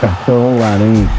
[0.00, 1.10] Cartão laranja.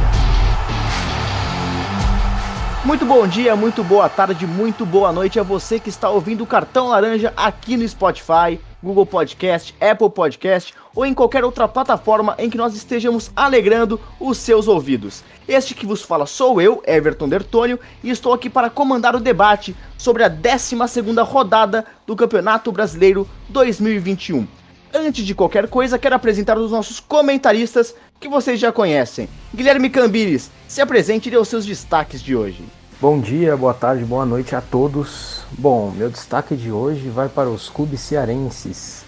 [2.84, 6.48] Muito bom dia, muito boa tarde, muito boa noite a você que está ouvindo o
[6.48, 12.50] Cartão Laranja aqui no Spotify, Google Podcast, Apple Podcast ou em qualquer outra plataforma em
[12.50, 15.24] que nós estejamos alegrando os seus ouvidos.
[15.48, 19.76] Este que vos fala sou eu, Everton Dertônio, e estou aqui para comandar o debate
[19.96, 24.48] sobre a 12ª rodada do Campeonato Brasileiro 2021.
[24.94, 29.28] Antes de qualquer coisa, quero apresentar os nossos comentaristas que vocês já conhecem.
[29.54, 32.64] Guilherme Cambires, se apresente e dê os seus destaques de hoje.
[33.02, 35.42] Bom dia, boa tarde, boa noite a todos.
[35.58, 39.04] Bom, meu destaque de hoje vai para os clubes cearenses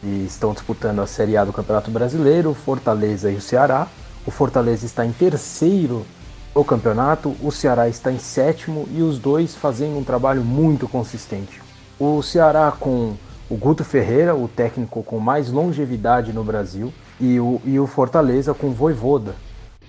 [0.00, 3.88] que estão disputando a Série A do Campeonato Brasileiro, Fortaleza e o Ceará.
[4.24, 6.06] O Fortaleza está em terceiro
[6.54, 11.60] no campeonato, o Ceará está em sétimo e os dois fazendo um trabalho muito consistente.
[11.98, 13.14] O Ceará com
[13.50, 18.54] o Guto Ferreira, o técnico com mais longevidade no Brasil, e o, e o Fortaleza
[18.54, 19.34] com o Voivoda,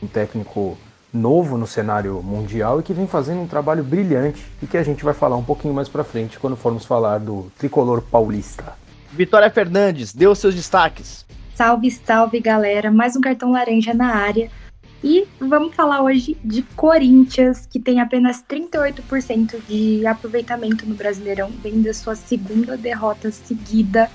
[0.02, 0.78] um técnico
[1.14, 5.04] novo no cenário mundial e que vem fazendo um trabalho brilhante e que a gente
[5.04, 8.74] vai falar um pouquinho mais para frente quando formos falar do tricolor paulista.
[9.12, 11.26] Vitória Fernandes, dê os seus destaques.
[11.56, 14.52] Salve, salve galera, mais um cartão laranja na área.
[15.04, 21.82] E vamos falar hoje de Corinthians, que tem apenas 38% de aproveitamento no Brasileirão, vem
[21.82, 24.10] da sua segunda derrota seguida,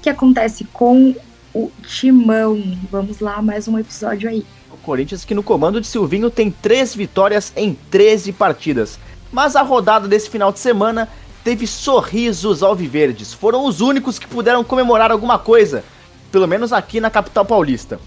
[0.00, 1.14] que acontece com
[1.58, 2.78] o Timão.
[2.88, 4.46] Vamos lá, mais um episódio aí.
[4.72, 8.96] O Corinthians que no comando de Silvinho tem três vitórias em 13 partidas.
[9.32, 11.08] Mas a rodada desse final de semana
[11.42, 13.34] teve sorrisos alviverdes.
[13.34, 15.82] Foram os únicos que puderam comemorar alguma coisa,
[16.30, 17.98] pelo menos aqui na capital paulista.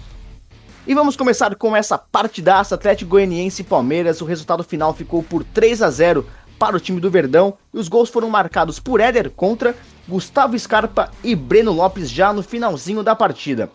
[0.86, 4.22] E vamos começar com essa partidaça Atlético Goianiense e Palmeiras.
[4.22, 6.26] O resultado final ficou por 3 a 0
[6.62, 9.74] para o time do Verdão e os gols foram marcados por Éder contra
[10.06, 13.68] Gustavo Scarpa e Breno Lopes já no finalzinho da partida.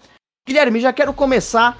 [0.47, 1.77] Guilherme, já quero começar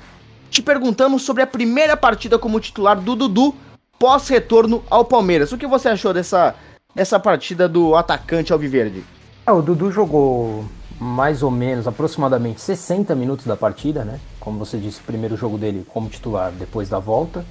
[0.50, 3.56] te perguntando sobre a primeira partida como titular do Dudu
[3.98, 5.54] pós retorno ao Palmeiras.
[5.54, 6.54] O que você achou dessa,
[6.94, 9.02] dessa partida do atacante alviverde?
[9.46, 10.66] É, o Dudu jogou
[11.00, 14.20] mais ou menos aproximadamente 60 minutos da partida, né?
[14.48, 17.46] como você disse, o primeiro jogo dele como titular depois da volta.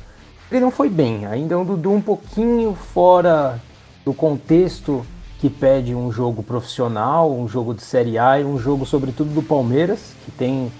[0.50, 3.60] Ele não foi bem, ainda é um Dudu um pouquinho fora
[4.04, 5.04] do contexto
[5.40, 9.42] que pede um jogo profissional, um jogo de Série A e um jogo, sobretudo, do
[9.42, 10.72] Palmeiras, que tem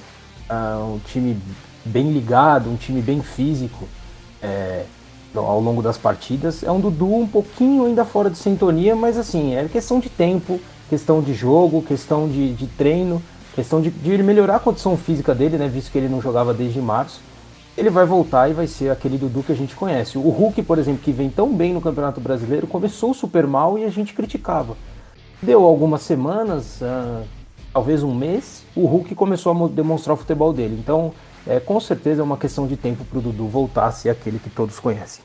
[0.49, 1.37] uh, um time
[1.85, 3.87] bem ligado, um time bem físico
[4.41, 4.85] é,
[5.35, 6.63] ao longo das partidas.
[6.63, 10.61] É um Dudu um pouquinho ainda fora de sintonia, mas assim, é questão de tempo,
[10.89, 13.21] questão de jogo, questão de, de treino.
[13.57, 15.67] Questão de, de melhorar a condição física dele, né?
[15.67, 17.23] Visto que ele não jogava desde março.
[17.77, 20.17] Ele vai voltar e vai ser aquele Dudu que a gente conhece.
[20.17, 23.85] O Hulk, por exemplo, que vem tão bem no Campeonato Brasileiro, começou super mal e
[23.85, 24.77] a gente criticava.
[25.43, 27.23] Deu algumas semanas, uh,
[27.73, 30.79] talvez um mês, o Hulk começou a demonstrar o futebol dele.
[30.81, 31.13] Então,
[31.47, 34.39] é, com certeza é uma questão de tempo para o Dudu voltar a ser aquele
[34.39, 35.23] que todos conhecem.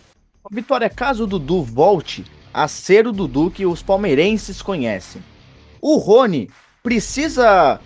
[0.52, 5.24] Vitória, caso o Dudu volte a ser o Dudu que os palmeirenses conhecem,
[5.82, 6.50] o Rony
[6.84, 7.80] precisa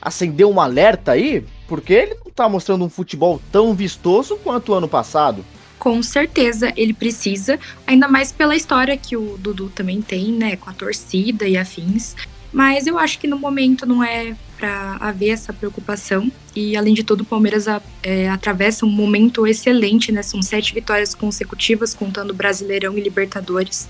[0.00, 4.88] acender um alerta aí, porque ele tá mostrando um futebol tão vistoso quanto o ano
[4.88, 5.44] passado.
[5.78, 10.70] Com certeza ele precisa, ainda mais pela história que o Dudu também tem, né, com
[10.70, 12.14] a torcida e afins.
[12.52, 16.30] Mas eu acho que no momento não é para haver essa preocupação.
[16.54, 17.66] E além de tudo, o Palmeiras
[18.02, 20.22] é, atravessa um momento excelente, né?
[20.22, 23.88] São sete vitórias consecutivas, contando Brasileirão e Libertadores.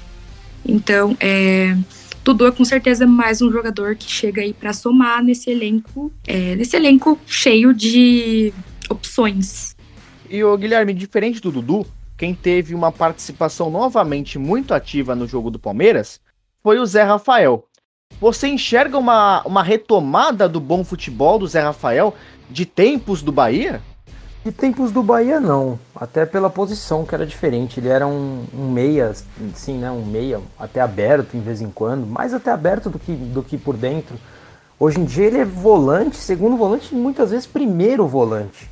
[0.65, 1.77] Então, é,
[2.25, 6.55] Dudu é com certeza mais um jogador que chega aí para somar nesse elenco, é,
[6.55, 8.53] nesse elenco cheio de
[8.89, 9.75] opções.
[10.31, 11.85] E o Guilherme, diferente do Dudu,
[12.17, 16.21] quem teve uma participação novamente muito ativa no jogo do Palmeiras
[16.63, 17.67] foi o Zé Rafael.
[18.21, 22.15] Você enxerga uma, uma retomada do bom futebol do Zé Rafael
[22.49, 23.83] de tempos do Bahia?
[24.45, 25.79] De tempos do Bahia, não.
[25.95, 27.79] Até pela posição que era diferente.
[27.79, 29.15] Ele era um, um meia,
[29.55, 29.89] sim, né?
[29.89, 33.57] Um meia até aberto em vez em quando, mais até aberto do que, do que
[33.57, 34.17] por dentro.
[34.81, 38.69] Hoje em dia ele é volante, segundo volante, muitas vezes primeiro volante.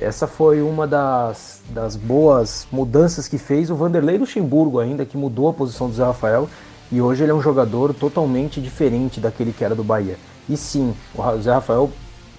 [0.00, 5.48] Essa foi uma das, das boas mudanças que fez o Vanderlei Luxemburgo ainda, que mudou
[5.48, 6.48] a posição do Zé Rafael.
[6.90, 10.18] E hoje ele é um jogador totalmente diferente daquele que era do Bahia.
[10.48, 11.88] E sim, o Zé Rafael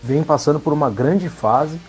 [0.04, 1.80] vem passando por uma grande fase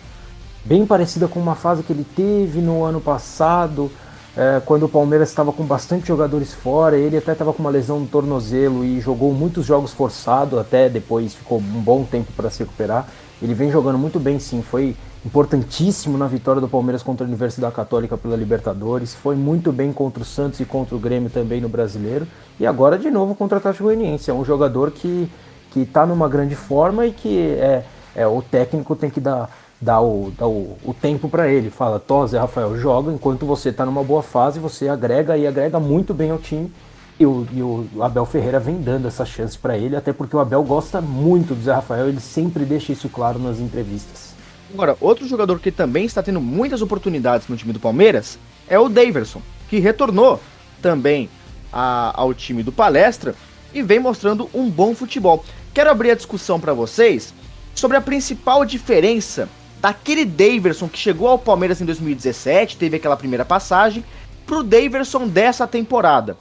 [0.65, 3.91] bem parecida com uma fase que ele teve no ano passado,
[4.35, 7.99] é, quando o Palmeiras estava com bastante jogadores fora, ele até estava com uma lesão
[7.99, 12.59] no tornozelo e jogou muitos jogos forçado, até depois ficou um bom tempo para se
[12.59, 13.07] recuperar.
[13.41, 14.95] Ele vem jogando muito bem, sim, foi
[15.25, 20.21] importantíssimo na vitória do Palmeiras contra a Universidade Católica pela Libertadores, foi muito bem contra
[20.21, 22.27] o Santos e contra o Grêmio também no Brasileiro,
[22.59, 24.29] e agora de novo contra o Atlético Goianiense.
[24.29, 25.29] É um jogador que
[25.75, 27.83] está numa grande forma e que é,
[28.15, 29.49] é, o técnico tem que dar
[29.85, 31.69] dá o, dá o, o tempo para ele.
[31.69, 36.13] Fala, Zé Rafael, joga enquanto você está numa boa fase, você agrega e agrega muito
[36.13, 36.71] bem ao time.
[37.19, 40.39] E o, e o Abel Ferreira vem dando essa chance para ele, até porque o
[40.39, 44.33] Abel gosta muito do Zé Rafael, ele sempre deixa isso claro nas entrevistas.
[44.73, 48.37] Agora, outro jogador que também está tendo muitas oportunidades no time do Palmeiras
[48.67, 50.41] é o Daverson, que retornou
[50.81, 51.29] também
[51.71, 53.33] a, ao time do Palestra
[53.73, 55.45] e vem mostrando um bom futebol.
[55.73, 57.33] Quero abrir a discussão para vocês
[57.73, 59.47] sobre a principal diferença
[59.81, 64.03] daquele Daverson que chegou ao Palmeiras em 2017, teve aquela primeira passagem,
[64.45, 66.37] pro Daverson dessa temporada.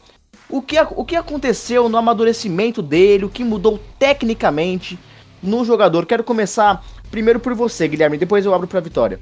[0.49, 4.99] O que, o que aconteceu no amadurecimento dele, o que mudou tecnicamente
[5.43, 6.07] no jogador?
[6.07, 9.19] Quero começar primeiro por você, Guilherme, depois eu abro para Vitória.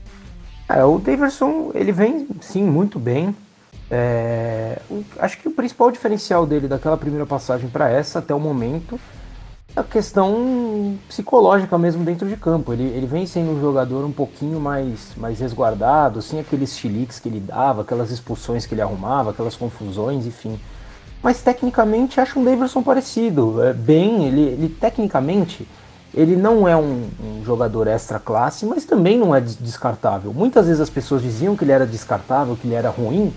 [0.68, 3.34] É, o Daverson, ele vem sim muito bem.
[3.90, 4.78] É,
[5.18, 8.98] acho que o principal diferencial dele daquela primeira passagem para essa até o momento
[9.74, 12.72] a questão psicológica mesmo dentro de campo.
[12.72, 17.28] Ele, ele vem sendo um jogador um pouquinho mais, mais resguardado, sem aqueles chiliques que
[17.28, 20.60] ele dava, aquelas expulsões que ele arrumava, aquelas confusões, enfim.
[21.22, 23.62] Mas tecnicamente acho um Davidson parecido.
[23.62, 25.66] É, bem, ele, ele tecnicamente
[26.14, 30.32] ele não é um, um, jogador extra classe, mas também não é descartável.
[30.32, 33.32] Muitas vezes as pessoas diziam que ele era descartável, que ele era ruim,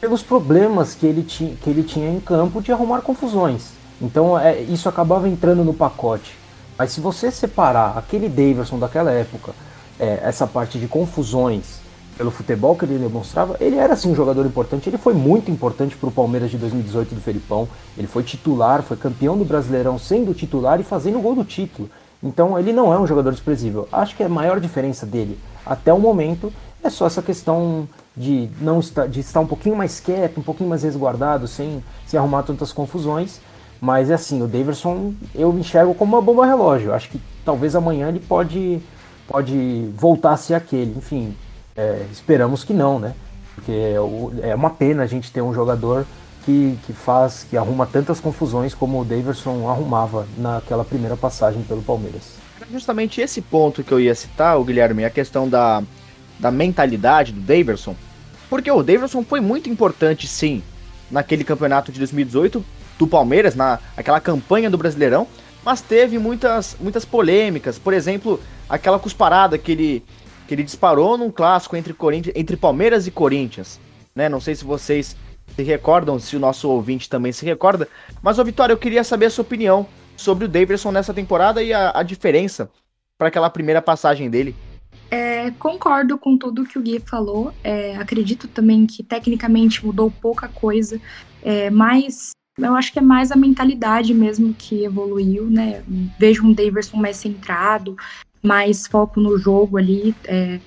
[0.00, 3.70] pelos problemas que ele, ti, que ele tinha em campo de arrumar confusões.
[4.00, 6.36] Então é, isso acabava entrando no pacote.
[6.76, 9.52] Mas se você separar aquele Davidson daquela época,
[9.98, 11.84] é, essa parte de confusões,
[12.16, 14.88] pelo futebol que ele demonstrava, ele era sim um jogador importante.
[14.88, 17.68] Ele foi muito importante para o Palmeiras de 2018 do Felipão.
[17.96, 21.90] Ele foi titular, foi campeão do Brasileirão sendo titular e fazendo o gol do título.
[22.22, 23.88] Então ele não é um jogador desprezível.
[23.92, 26.52] Acho que a maior diferença dele até o momento
[26.82, 30.68] é só essa questão de não estar, de estar um pouquinho mais quieto, um pouquinho
[30.68, 33.40] mais resguardado, sem se arrumar tantas confusões.
[33.84, 36.94] Mas é assim, o Davidson eu enxergo como uma bomba relógio.
[36.94, 38.80] Acho que talvez amanhã ele pode,
[39.28, 40.96] pode voltar a ser aquele.
[40.96, 41.36] Enfim,
[41.76, 43.14] é, esperamos que não, né?
[43.54, 43.94] Porque
[44.42, 46.06] é uma pena a gente ter um jogador
[46.46, 51.82] que, que faz, que arruma tantas confusões como o Davidson arrumava naquela primeira passagem pelo
[51.82, 52.36] Palmeiras.
[52.72, 55.82] Justamente esse ponto que eu ia citar, o Guilherme, a questão da,
[56.40, 57.94] da mentalidade do Davidson,
[58.48, 60.62] porque o Davidson foi muito importante, sim,
[61.10, 62.64] naquele campeonato de 2018
[62.98, 65.26] do Palmeiras, na aquela campanha do Brasileirão,
[65.64, 70.04] mas teve muitas, muitas polêmicas, por exemplo, aquela cusparada que ele
[70.46, 71.94] que ele disparou num clássico entre,
[72.34, 73.80] entre Palmeiras e Corinthians.
[74.14, 74.28] Né?
[74.28, 75.16] Não sei se vocês
[75.56, 77.88] se recordam, se o nosso ouvinte também se recorda.
[78.22, 79.86] Mas, ô Vitória, eu queria saber a sua opinião
[80.16, 82.70] sobre o Davidson nessa temporada e a, a diferença
[83.16, 84.54] para aquela primeira passagem dele.
[85.10, 87.52] É, concordo com tudo que o Gui falou.
[87.62, 91.00] É, acredito também que tecnicamente mudou pouca coisa,
[91.42, 95.82] é, mas eu acho que é mais a mentalidade mesmo que evoluiu, né?
[96.18, 97.96] Vejo um Davidson mais centrado,
[98.42, 100.60] mais foco no jogo ali, é,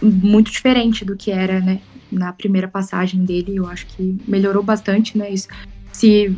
[0.00, 1.80] muito diferente do que era, né,
[2.10, 3.56] na primeira passagem dele.
[3.56, 5.32] Eu acho que melhorou bastante, né?
[5.32, 6.36] Esse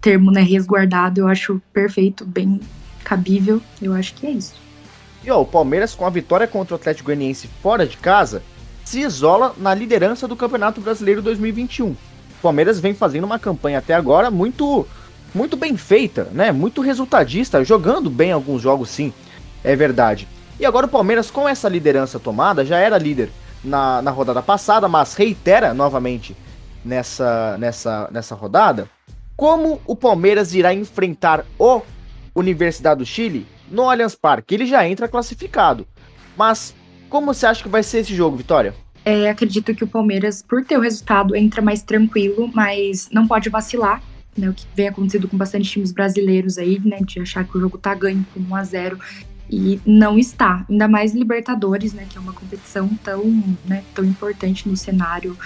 [0.00, 2.60] termo, né, resguardado, eu acho perfeito, bem
[3.02, 3.62] cabível.
[3.80, 4.54] Eu acho que é isso.
[5.24, 8.42] E ó, o Palmeiras, com a vitória contra o Atlético Goianiense fora de casa,
[8.84, 11.96] se isola na liderança do Campeonato Brasileiro 2021.
[12.46, 14.86] Palmeiras vem fazendo uma campanha até agora muito
[15.34, 16.52] muito bem feita, né?
[16.52, 19.12] Muito resultadista, jogando bem alguns jogos sim
[19.64, 20.28] é verdade.
[20.60, 23.30] E agora o Palmeiras, com essa liderança tomada, já era líder
[23.64, 26.36] na, na rodada passada, mas reitera novamente
[26.84, 28.88] nessa, nessa, nessa rodada.
[29.36, 31.82] Como o Palmeiras irá enfrentar o
[32.32, 34.54] Universidade do Chile no Allianz Parque?
[34.54, 35.84] Ele já entra classificado.
[36.36, 36.72] Mas
[37.10, 38.72] como você acha que vai ser esse jogo, Vitória?
[39.08, 43.48] É, acredito que o Palmeiras, por ter o resultado, entra mais tranquilo, mas não pode
[43.48, 44.02] vacilar.
[44.36, 46.98] Né, o que vem acontecendo com bastante times brasileiros aí, né?
[47.00, 48.98] De achar que o jogo tá ganho por 1 a 0
[49.48, 50.66] e não está.
[50.68, 53.24] Ainda mais Libertadores, né, que é uma competição tão,
[53.64, 55.38] né, tão importante no cenário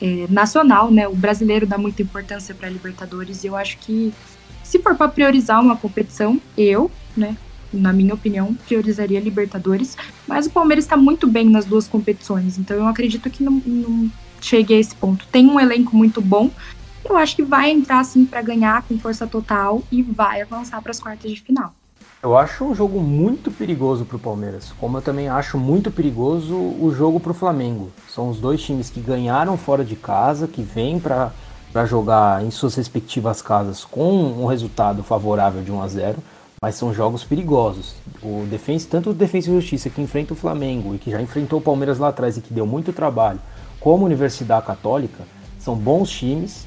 [0.00, 1.08] é, nacional, né?
[1.08, 4.14] O brasileiro dá muita importância para Libertadores e eu acho que
[4.62, 7.36] se for para priorizar uma competição, eu, né,
[7.72, 9.96] na minha opinião, priorizaria Libertadores,
[10.26, 14.10] mas o Palmeiras está muito bem nas duas competições, então eu acredito que não, não
[14.40, 15.26] chegue a esse ponto.
[15.32, 16.50] Tem um elenco muito bom,
[17.04, 20.90] eu acho que vai entrar assim para ganhar com força total e vai avançar para
[20.90, 21.72] as quartas de final.
[22.20, 26.54] Eu acho um jogo muito perigoso para o Palmeiras, como eu também acho muito perigoso
[26.54, 27.92] o jogo para o Flamengo.
[28.08, 31.32] São os dois times que ganharam fora de casa, que vêm para
[31.86, 36.18] jogar em suas respectivas casas com um resultado favorável de 1 a 0
[36.62, 37.94] mas são jogos perigosos.
[38.22, 41.58] O defensa, tanto o Defensa e Justiça que enfrenta o Flamengo e que já enfrentou
[41.58, 43.40] o Palmeiras lá atrás e que deu muito trabalho,
[43.78, 45.24] como a Universidade Católica,
[45.58, 46.66] são bons times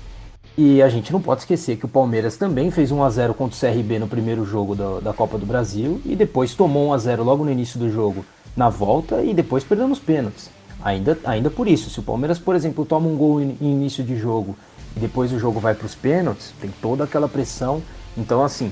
[0.57, 3.55] e a gente não pode esquecer que o Palmeiras também fez 1 a 0 contra
[3.55, 6.97] o CRB no primeiro jogo da, da Copa do Brasil e depois tomou 1 a
[6.97, 10.49] 0 logo no início do jogo na volta e depois perdeu nos pênaltis.
[10.83, 14.17] Ainda, ainda por isso, se o Palmeiras, por exemplo, toma um gol em início de
[14.17, 14.55] jogo
[14.95, 17.81] e depois o jogo vai para os pênaltis, tem toda aquela pressão.
[18.17, 18.71] Então, assim,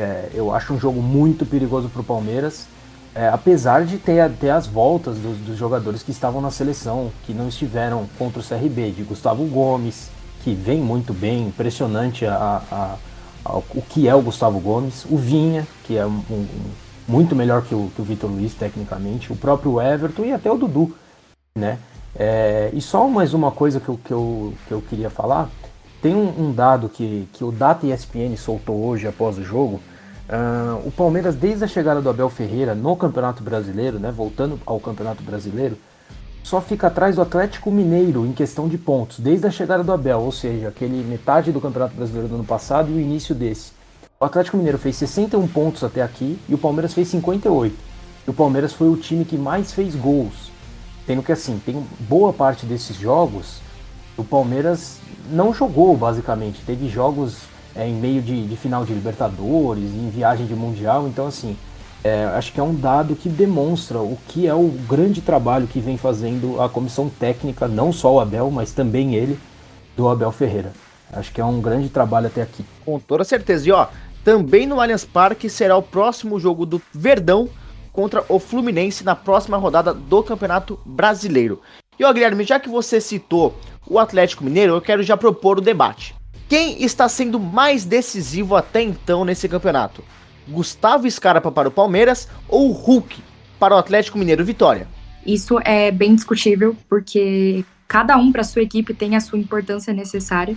[0.00, 2.66] é, eu acho um jogo muito perigoso para o Palmeiras,
[3.14, 7.34] é, apesar de ter, ter as voltas dos, dos, jogadores que estavam na seleção, que
[7.34, 10.10] não estiveram contra o CRB, de Gustavo Gomes,
[10.42, 12.96] que vem muito bem, impressionante a, a,
[13.44, 16.46] a, o que é o Gustavo Gomes, o Vinha, que é um, um,
[17.06, 20.56] muito melhor que o, que o Vitor Luiz tecnicamente, o próprio Everton e até o
[20.56, 20.94] Dudu
[21.56, 21.78] né?
[22.14, 25.48] É, e só mais uma coisa que eu, que eu, que eu queria falar,
[26.02, 29.80] tem um, um dado que, que o Data ESPN soltou hoje após o jogo,
[30.30, 34.80] uh, o Palmeiras desde a chegada do Abel Ferreira no Campeonato Brasileiro, né, voltando ao
[34.80, 35.76] Campeonato Brasileiro,
[36.42, 40.20] só fica atrás do Atlético Mineiro em questão de pontos, desde a chegada do Abel,
[40.20, 43.72] ou seja, aquele metade do Campeonato Brasileiro do ano passado e o início desse.
[44.18, 47.76] O Atlético Mineiro fez 61 pontos até aqui e o Palmeiras fez 58.
[48.26, 50.50] E o Palmeiras foi o time que mais fez gols.
[51.06, 53.60] Tendo que assim, tem boa parte desses jogos
[54.20, 54.98] o Palmeiras
[55.30, 56.62] não jogou basicamente.
[56.64, 57.38] Teve jogos
[57.74, 61.56] é, em meio de, de, final de Libertadores, em viagem de Mundial, então assim,
[62.02, 65.80] é, acho que é um dado que demonstra o que é o grande trabalho que
[65.80, 69.38] vem fazendo a comissão técnica, não só o Abel, mas também ele,
[69.96, 70.72] do Abel Ferreira.
[71.12, 72.64] Acho que é um grande trabalho até aqui.
[72.84, 73.68] Com toda certeza.
[73.68, 73.88] E ó,
[74.24, 77.48] também no Allianz Parque será o próximo jogo do Verdão
[77.92, 81.60] contra o Fluminense na próxima rodada do Campeonato Brasileiro.
[81.98, 83.54] E ó, Guilherme, já que você citou
[83.86, 86.14] o Atlético Mineiro, eu quero já propor o debate.
[86.50, 90.02] Quem está sendo mais decisivo até então nesse campeonato?
[90.48, 93.22] Gustavo Scarpa para o Palmeiras ou Hulk
[93.56, 94.88] para o Atlético Mineiro Vitória?
[95.24, 100.56] Isso é bem discutível, porque cada um para sua equipe tem a sua importância necessária.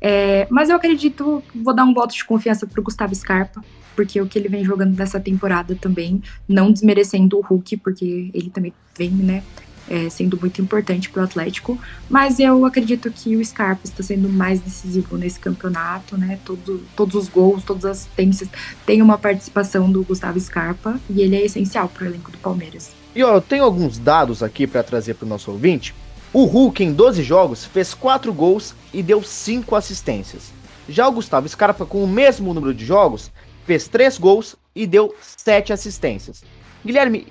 [0.00, 3.60] É, mas eu acredito, vou dar um voto de confiança para o Gustavo Scarpa
[3.94, 8.50] porque o que ele vem jogando nessa temporada também, não desmerecendo o Hulk, porque ele
[8.50, 9.42] também vem, né,
[9.88, 14.28] é, sendo muito importante para o Atlético, mas eu acredito que o Scarpa está sendo
[14.28, 16.38] mais decisivo nesse campeonato, né?
[16.44, 18.42] Todo, todos os gols, todas as tênis
[18.86, 22.92] tem uma participação do Gustavo Scarpa e ele é essencial para o elenco do Palmeiras.
[23.14, 25.94] E ó, eu tenho alguns dados aqui para trazer para o nosso ouvinte.
[26.32, 30.52] O Hulk em 12 jogos fez 4 gols e deu 5 assistências.
[30.88, 33.30] Já o Gustavo Scarpa com o mesmo número de jogos
[33.64, 36.42] fez três gols e deu sete assistências.
[36.84, 37.26] Guilherme,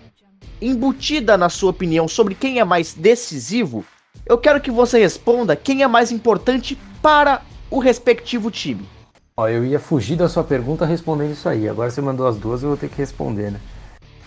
[0.61, 3.85] embutida na sua opinião sobre quem é mais decisivo,
[4.25, 8.87] eu quero que você responda quem é mais importante para o respectivo time.
[9.35, 11.67] Ó, eu ia fugir da sua pergunta respondendo isso aí.
[11.67, 13.59] Agora você mandou as duas, eu vou ter que responder, né?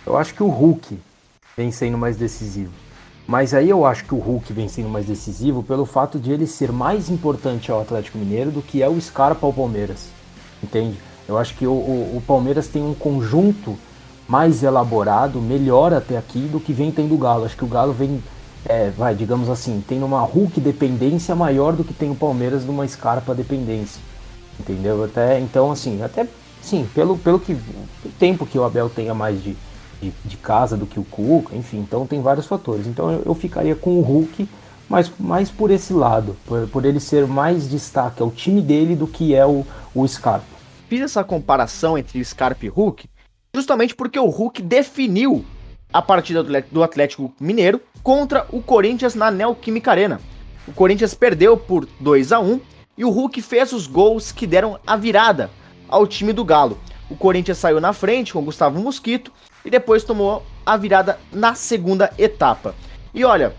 [0.04, 0.98] Eu acho que o Hulk
[1.56, 2.72] vem sendo mais decisivo.
[3.26, 6.46] Mas aí eu acho que o Hulk vem sendo mais decisivo pelo fato de ele
[6.46, 10.08] ser mais importante ao Atlético Mineiro do que é o Scarpa ao Palmeiras.
[10.62, 10.96] Entende?
[11.28, 13.76] Eu acho que o, o, o Palmeiras tem um conjunto
[14.28, 17.44] mais elaborado, melhor até aqui do que vem tendo o Galo.
[17.44, 18.22] Acho que o Galo vem,
[18.64, 22.86] é, vai, digamos assim, tem uma Hulk dependência maior do que tem o Palmeiras numa
[22.86, 24.00] Scarpa dependência.
[24.58, 25.04] Entendeu?
[25.04, 26.26] Até então, assim, até
[26.62, 29.56] sim, pelo, pelo que o tempo que o Abel tenha mais de,
[30.00, 32.86] de, de, casa do que o Cuca, enfim, então tem vários fatores.
[32.86, 34.48] Então eu, eu ficaria com o Hulk,
[34.88, 39.06] mas mais por esse lado, por, por ele ser mais destaque ao time dele do
[39.06, 39.64] que é o,
[39.94, 40.56] o Scarpa
[40.88, 43.08] fiz essa comparação entre Scarpa e Hulk
[43.56, 45.44] justamente porque o Hulk definiu
[45.90, 50.20] a partida do Atlético Mineiro contra o Corinthians na Neoquímica Arena.
[50.68, 52.60] O Corinthians perdeu por 2 a 1
[52.98, 55.50] e o Hulk fez os gols que deram a virada
[55.88, 56.78] ao time do Galo.
[57.08, 59.32] O Corinthians saiu na frente com Gustavo Mosquito
[59.64, 62.74] e depois tomou a virada na segunda etapa.
[63.14, 63.54] E olha,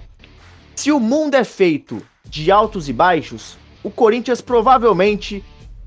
[0.76, 5.44] se o mundo é feito de altos e baixos, o Corinthians provavelmente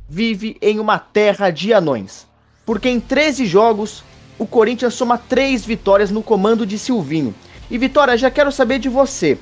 [0.08, 2.26] vive em uma terra de anões.
[2.70, 4.04] Porque em 13 jogos,
[4.38, 7.34] o Corinthians soma 3 vitórias no comando de Silvinho.
[7.68, 9.36] E Vitória, já quero saber de você.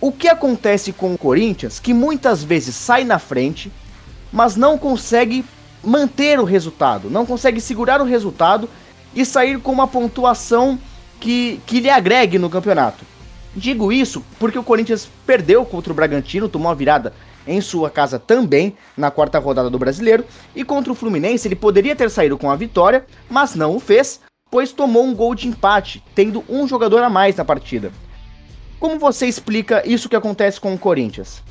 [0.00, 3.72] O que acontece com o Corinthians que muitas vezes sai na frente,
[4.32, 5.44] mas não consegue
[5.82, 8.70] manter o resultado, não consegue segurar o resultado
[9.16, 10.78] e sair com uma pontuação
[11.18, 13.04] que, que lhe agregue no campeonato?
[13.52, 17.12] Digo isso porque o Corinthians perdeu contra o Bragantino, tomou a virada
[17.50, 20.24] em sua casa também na quarta rodada do Brasileiro.
[20.54, 24.20] E contra o Fluminense ele poderia ter saído com a vitória, mas não o fez,
[24.50, 27.92] pois tomou um gol de empate, tendo um jogador a mais na partida.
[28.78, 31.42] Como você explica isso que acontece com o Corinthians?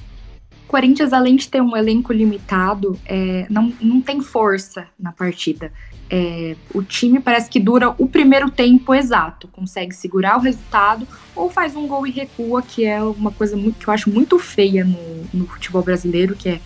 [0.70, 5.74] Corinthians, além de ter um elenco limitado, é, não, não tem força na partida.
[6.08, 11.50] É, o time parece que dura o primeiro tempo exato, consegue segurar o resultado ou
[11.50, 14.84] faz um gol e recua, que é uma coisa muito, que eu acho muito feia
[14.84, 16.62] no, no futebol brasileiro, que é,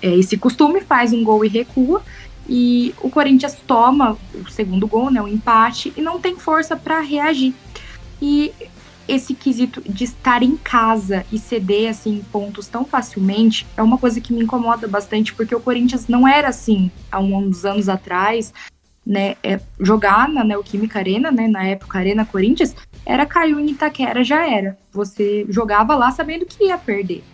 [0.00, 2.00] é, esse costume, faz um gol e recua.
[2.48, 7.00] E o Corinthians toma o segundo gol, né, o empate, e não tem força para
[7.00, 7.52] reagir.
[8.20, 8.52] E
[9.08, 14.20] esse quesito de estar em casa e ceder assim pontos tão facilmente é uma coisa
[14.20, 18.52] que me incomoda bastante, porque o Corinthians não era assim há uns anos atrás,
[19.04, 19.36] né?
[19.42, 21.48] É, jogar na Neoquímica Arena, né?
[21.48, 24.78] Na época Arena Corinthians, era caiu em Itaquera, já era.
[24.92, 27.24] Você jogava lá sabendo que ia perder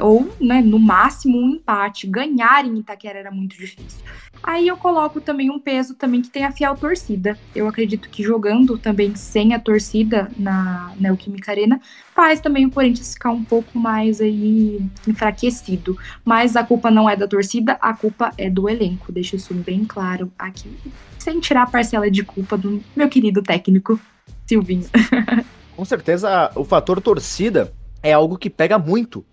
[0.00, 2.06] ou, né, no máximo um empate.
[2.06, 4.04] Ganhar em Itaquera era muito difícil.
[4.42, 7.36] Aí eu coloco também um peso também que tem a fiel torcida.
[7.54, 11.80] Eu acredito que jogando também sem a torcida na Neoquímica Arena
[12.14, 15.98] faz também o Corinthians ficar um pouco mais aí enfraquecido.
[16.24, 19.10] Mas a culpa não é da torcida, a culpa é do elenco.
[19.10, 20.70] Deixa isso bem claro aqui,
[21.18, 24.00] sem tirar a parcela de culpa do meu querido técnico
[24.46, 24.88] Silvinho.
[25.76, 29.24] Com certeza o fator torcida é algo que pega muito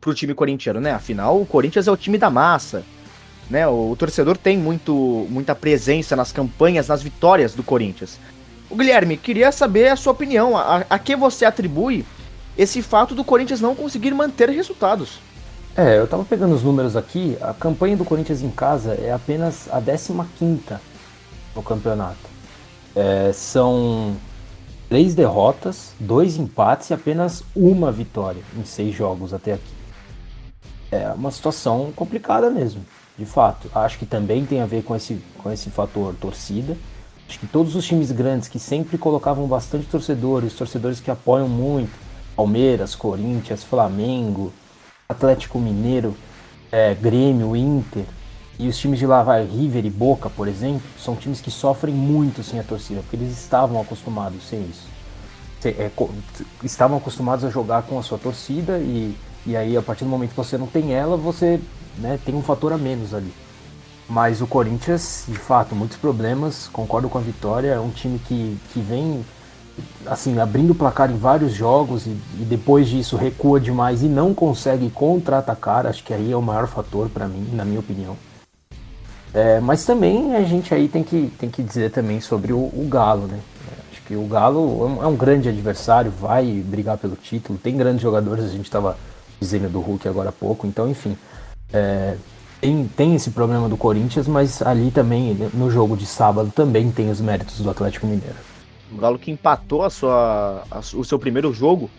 [0.00, 0.92] pro time corintiano, né?
[0.92, 2.82] Afinal, o Corinthians é o time da massa,
[3.50, 3.68] né?
[3.68, 8.18] O, o torcedor tem muito, muita presença nas campanhas, nas vitórias do Corinthians.
[8.70, 10.56] O Guilherme, queria saber a sua opinião.
[10.56, 12.06] A, a que você atribui
[12.56, 15.18] esse fato do Corinthians não conseguir manter resultados?
[15.76, 17.36] É, eu tava pegando os números aqui.
[17.40, 20.12] A campanha do Corinthians em casa é apenas a 15
[21.54, 22.30] no campeonato.
[22.94, 24.16] É, são
[24.88, 29.79] três derrotas, dois empates e apenas uma vitória em seis jogos até aqui
[30.90, 32.84] é uma situação complicada mesmo,
[33.16, 33.70] de fato.
[33.74, 36.76] Acho que também tem a ver com esse, com esse fator torcida.
[37.28, 41.92] Acho que todos os times grandes que sempre colocavam bastante torcedores, torcedores que apoiam muito,
[42.34, 44.52] Palmeiras, Corinthians, Flamengo,
[45.08, 46.16] Atlético Mineiro,
[46.72, 48.04] é, Grêmio, Inter,
[48.58, 51.94] e os times de lá, vai, River e Boca, por exemplo, são times que sofrem
[51.94, 54.86] muito sem a torcida, porque eles estavam acostumados sem isso.
[55.64, 55.90] É,
[56.62, 59.16] estavam acostumados a jogar com a sua torcida e
[59.46, 61.60] e aí, a partir do momento que você não tem ela, você
[61.98, 63.32] né, tem um fator a menos ali.
[64.08, 66.68] Mas o Corinthians, de fato, muitos problemas.
[66.72, 67.68] Concordo com a vitória.
[67.68, 69.24] É um time que, que vem
[70.04, 74.34] assim abrindo o placar em vários jogos e, e depois disso recua demais e não
[74.34, 75.86] consegue contra-atacar.
[75.86, 78.16] Acho que aí é o maior fator para mim, na minha opinião.
[79.32, 82.86] É, mas também a gente aí tem que, tem que dizer também sobre o, o
[82.90, 83.38] Galo, né?
[83.92, 87.76] Acho que o Galo é um, é um grande adversário, vai brigar pelo título, tem
[87.76, 88.96] grandes jogadores, a gente estava
[89.40, 90.66] dizendo do Hulk agora há pouco.
[90.66, 91.16] Então, enfim,
[91.72, 92.16] é,
[92.60, 97.10] tem, tem esse problema do Corinthians, mas ali também, no jogo de sábado, também tem
[97.10, 98.36] os méritos do Atlético Mineiro.
[98.92, 101.90] O Galo que empatou a sua, a, o seu primeiro jogo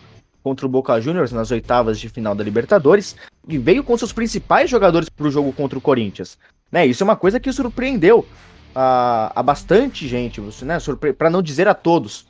[0.42, 3.16] contra o Boca Juniors nas oitavas de final da Libertadores
[3.48, 6.38] e veio com seus principais jogadores para o jogo contra o Corinthians.
[6.70, 8.26] Né, isso é uma coisa que surpreendeu
[8.74, 10.78] a, a bastante gente, né,
[11.16, 12.26] para não dizer a todos.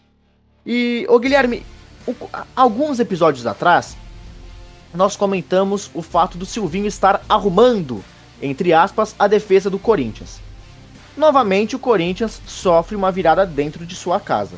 [0.65, 1.65] E, ô Guilherme,
[2.07, 2.15] o,
[2.55, 3.97] alguns episódios atrás,
[4.95, 8.05] nós comentamos o fato do Silvinho estar arrumando,
[8.41, 10.41] entre aspas, a defesa do Corinthians.
[11.17, 14.57] Novamente, o Corinthians sofre uma virada dentro de sua casa.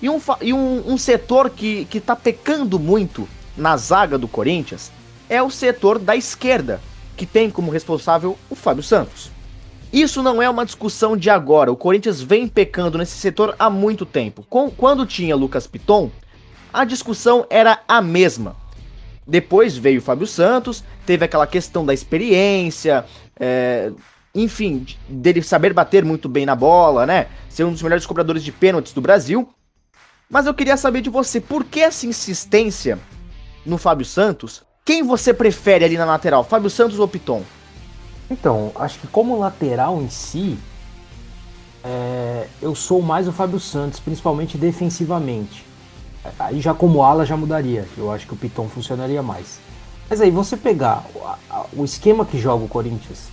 [0.00, 4.90] E um, e um, um setor que está pecando muito na zaga do Corinthians
[5.28, 6.80] é o setor da esquerda,
[7.16, 9.30] que tem como responsável o Fábio Santos.
[9.92, 14.06] Isso não é uma discussão de agora, o Corinthians vem pecando nesse setor há muito
[14.06, 14.44] tempo.
[14.48, 16.10] Com, quando tinha Lucas Piton,
[16.72, 18.56] a discussão era a mesma.
[19.26, 23.04] Depois veio o Fábio Santos, teve aquela questão da experiência,
[23.38, 23.92] é,
[24.34, 27.28] enfim, dele saber bater muito bem na bola, né?
[27.48, 29.48] Ser um dos melhores cobradores de pênaltis do Brasil.
[30.28, 32.98] Mas eu queria saber de você, por que essa insistência
[33.64, 34.62] no Fábio Santos?
[34.84, 37.42] Quem você prefere ali na lateral, Fábio Santos ou Piton?
[38.30, 40.58] Então, acho que como lateral em si,
[41.84, 45.64] é, eu sou mais o Fábio Santos, principalmente defensivamente.
[46.38, 47.86] Aí já como ala já mudaria.
[47.96, 49.58] Eu acho que o Piton funcionaria mais.
[50.08, 51.04] Mas aí você pegar
[51.72, 53.28] o esquema que joga o Corinthians,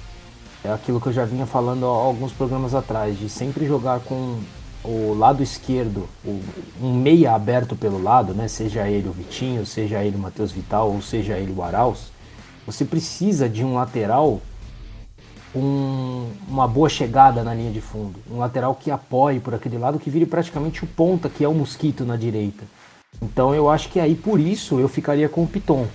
[0.64, 4.40] é aquilo que eu já vinha falando há alguns programas atrás, de sempre jogar com
[4.84, 6.08] o lado esquerdo,
[6.82, 8.48] um meia aberto pelo lado, né?
[8.48, 12.12] Seja ele o Vitinho, seja ele o Matheus Vital, ou seja ele o Arauz.
[12.66, 14.42] Você precisa de um lateral
[15.52, 18.20] com uma boa chegada na linha de fundo.
[18.32, 21.54] Um lateral que apoie por aquele lado, que vire praticamente o ponta, que é o
[21.54, 22.64] Mosquito na direita.
[23.22, 25.88] Então eu acho que aí por isso eu ficaria com o Piton.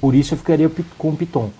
[0.00, 1.50] Por isso eu ficaria com o Piton.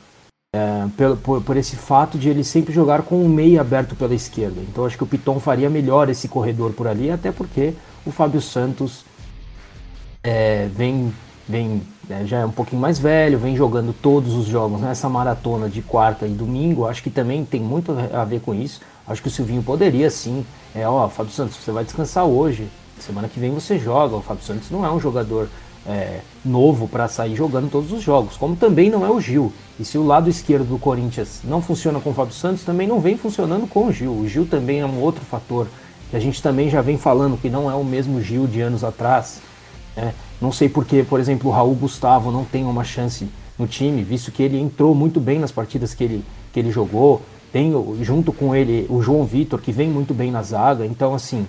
[0.55, 0.87] É,
[1.23, 4.61] por, por, esse fato de ele sempre jogar com um meio aberto pela esquerda.
[4.63, 7.75] Então acho que o Piton faria melhor esse corredor por ali, até porque
[8.07, 9.05] o Fábio Santos
[10.23, 11.13] é, vem,
[11.47, 15.69] vem é, já é um pouquinho mais velho, vem jogando todos os jogos nessa maratona
[15.69, 16.87] de quarta e domingo.
[16.87, 18.81] Acho que também tem muito a ver com isso.
[19.07, 20.45] Acho que o Silvinho poderia sim.
[20.75, 22.69] É, ó, Fábio Santos, você vai descansar hoje.
[23.03, 24.17] Semana que vem você joga.
[24.17, 25.49] O Fábio Santos não é um jogador
[25.87, 29.53] é, novo para sair jogando todos os jogos, como também não é o Gil.
[29.81, 33.01] E se o lado esquerdo do Corinthians não funciona com o Fábio Santos, também não
[33.01, 34.13] vem funcionando com o Gil.
[34.13, 35.67] O Gil também é um outro fator
[36.11, 38.85] que a gente também já vem falando que não é o mesmo Gil de anos
[38.85, 39.41] atrás.
[39.97, 40.13] Né?
[40.41, 44.31] Não sei porque, por exemplo, o Raul Gustavo não tem uma chance no time, visto
[44.31, 47.23] que ele entrou muito bem nas partidas que ele, que ele jogou.
[47.53, 50.85] Tem junto com ele o João Vitor, que vem muito bem na zaga.
[50.85, 51.47] Então, assim,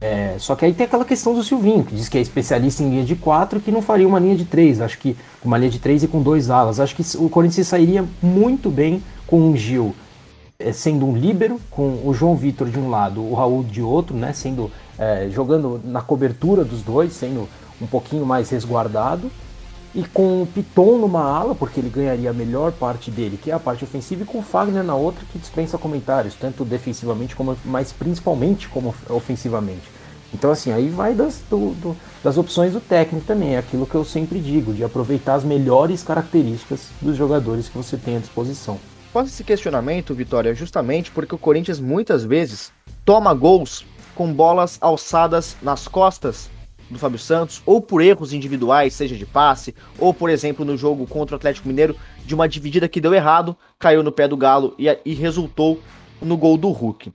[0.00, 2.90] é, só que aí tem aquela questão do Silvinho, que diz que é especialista em
[2.90, 4.80] linha de quatro que não faria uma linha de três.
[4.80, 6.78] Acho que uma linha de três e com dois alas.
[6.80, 9.94] Acho que o Corinthians sairia muito bem com o Gil
[10.58, 14.16] é, sendo um líbero, com o João Vitor de um lado, o Raul de outro,
[14.16, 14.32] né?
[14.32, 17.48] Sendo é, jogando na cobertura dos dois, sendo
[17.80, 19.30] um pouquinho mais resguardado.
[19.96, 23.54] E com o Piton numa ala, porque ele ganharia a melhor parte dele, que é
[23.54, 27.56] a parte ofensiva, e com o Fagner na outra, que dispensa comentários, tanto defensivamente, como,
[27.64, 29.90] mas principalmente como ofensivamente.
[30.34, 33.94] Então, assim, aí vai das, do, do, das opções do técnico também, é aquilo que
[33.94, 38.78] eu sempre digo, de aproveitar as melhores características dos jogadores que você tem à disposição.
[39.14, 42.70] Faço esse questionamento, Vitória, justamente porque o Corinthians muitas vezes
[43.02, 46.50] toma gols com bolas alçadas nas costas
[46.90, 51.06] do Fábio Santos, ou por erros individuais, seja de passe, ou por exemplo no jogo
[51.06, 54.74] contra o Atlético Mineiro, de uma dividida que deu errado, caiu no pé do Galo
[54.78, 55.80] e, e resultou
[56.20, 57.12] no gol do Hulk.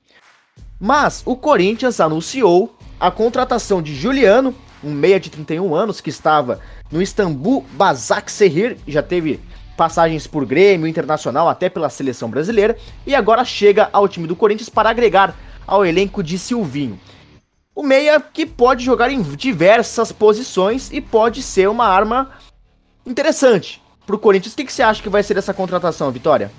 [0.80, 4.54] Mas o Corinthians anunciou a contratação de Juliano,
[4.84, 6.60] um meia de 31 anos que estava
[6.92, 9.40] no Istambul Basaksehir, já teve
[9.78, 14.70] passagens por Grêmio, Internacional, até pela seleção brasileira, e agora chega ao time do Corinthians
[14.70, 17.00] para agregar ao elenco de Silvinho.
[17.74, 22.32] O meia que pode jogar em diversas posições e pode ser uma arma
[23.06, 24.54] interessante para o Corinthians.
[24.54, 26.52] O que, que você acha que vai ser essa contratação, Vitória?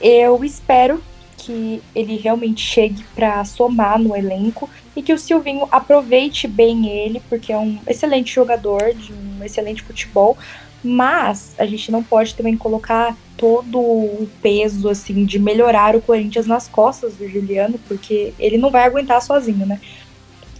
[0.00, 1.00] Eu espero
[1.36, 7.22] que ele realmente chegue para somar no elenco e que o Silvinho aproveite bem ele,
[7.28, 10.36] porque é um excelente jogador, de um excelente futebol,
[10.82, 16.46] mas a gente não pode também colocar todo o peso assim de melhorar o Corinthians
[16.46, 19.80] nas costas do Juliano, porque ele não vai aguentar sozinho, né?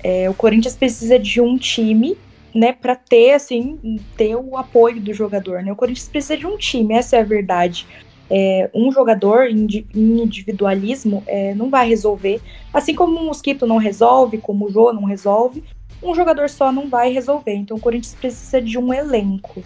[0.03, 2.17] É, o Corinthians precisa de um time,
[2.55, 5.73] né, para ter assim, ter o apoio do jogador, né?
[5.73, 7.87] O Corinthians precisa de um time, essa é a verdade.
[8.29, 12.41] É, um jogador em individualismo é, não vai resolver.
[12.73, 15.63] Assim como o Mosquito não resolve, como o Jô não resolve,
[16.03, 17.55] um jogador só não vai resolver.
[17.55, 19.63] Então o Corinthians precisa de um elenco.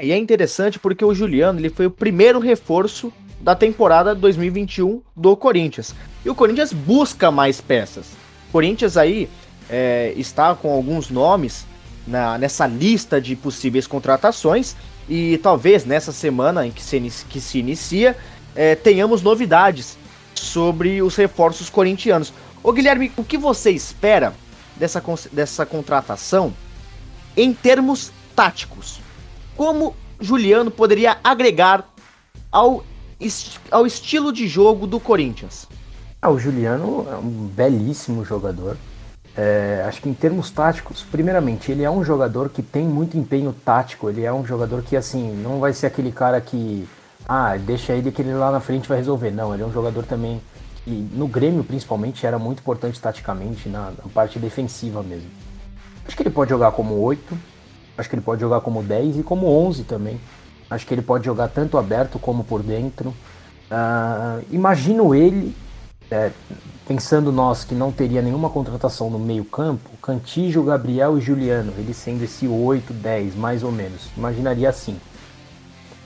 [0.00, 5.36] E é interessante porque o Juliano ele foi o primeiro reforço da temporada 2021 do
[5.36, 5.94] Corinthians.
[6.24, 8.12] E o Corinthians busca mais peças.
[8.52, 9.28] Corinthians aí
[9.72, 11.64] é, está com alguns nomes
[12.06, 14.76] na, nessa lista de possíveis contratações
[15.08, 18.14] e talvez nessa semana em que se, que se inicia
[18.54, 19.96] é, tenhamos novidades
[20.34, 22.34] sobre os reforços corintianos.
[22.62, 24.34] Ô Guilherme, o que você espera
[24.76, 26.52] dessa, dessa contratação
[27.34, 29.00] em termos táticos?
[29.56, 31.88] Como Juliano poderia agregar
[32.50, 32.84] ao,
[33.70, 35.66] ao estilo de jogo do Corinthians?
[36.20, 38.76] Ah, o Juliano é um belíssimo jogador.
[39.36, 43.52] É, acho que em termos táticos, primeiramente, ele é um jogador que tem muito empenho
[43.52, 44.08] tático.
[44.10, 46.86] Ele é um jogador que, assim, não vai ser aquele cara que,
[47.26, 49.30] ah, deixa ele que ele lá na frente vai resolver.
[49.30, 50.40] Não, ele é um jogador também
[50.84, 55.30] que, no Grêmio principalmente, era muito importante taticamente, na, na parte defensiva mesmo.
[56.06, 57.38] Acho que ele pode jogar como 8,
[57.96, 60.20] acho que ele pode jogar como 10 e como 11 também.
[60.68, 63.10] Acho que ele pode jogar tanto aberto como por dentro.
[63.70, 65.54] Uh, imagino ele
[66.12, 66.30] é,
[66.86, 72.22] pensando nós que não teria nenhuma contratação no meio-campo, Cantijo, Gabriel e Juliano, ele sendo
[72.22, 74.10] esse 8, 10, mais ou menos.
[74.16, 74.96] Imaginaria assim.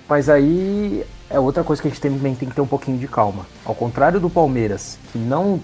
[0.08, 3.08] Mas aí é outra coisa que a gente também tem que ter um pouquinho de
[3.08, 3.44] calma.
[3.64, 5.60] Ao contrário do Palmeiras, que não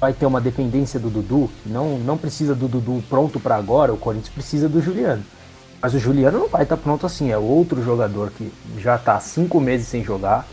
[0.00, 3.96] vai ter uma dependência do Dudu, não, não precisa do Dudu pronto para agora, o
[3.96, 5.22] Corinthians precisa do Juliano.
[5.80, 9.20] Mas o Juliano não vai estar tá pronto assim, é outro jogador que já está
[9.20, 10.46] cinco meses sem jogar,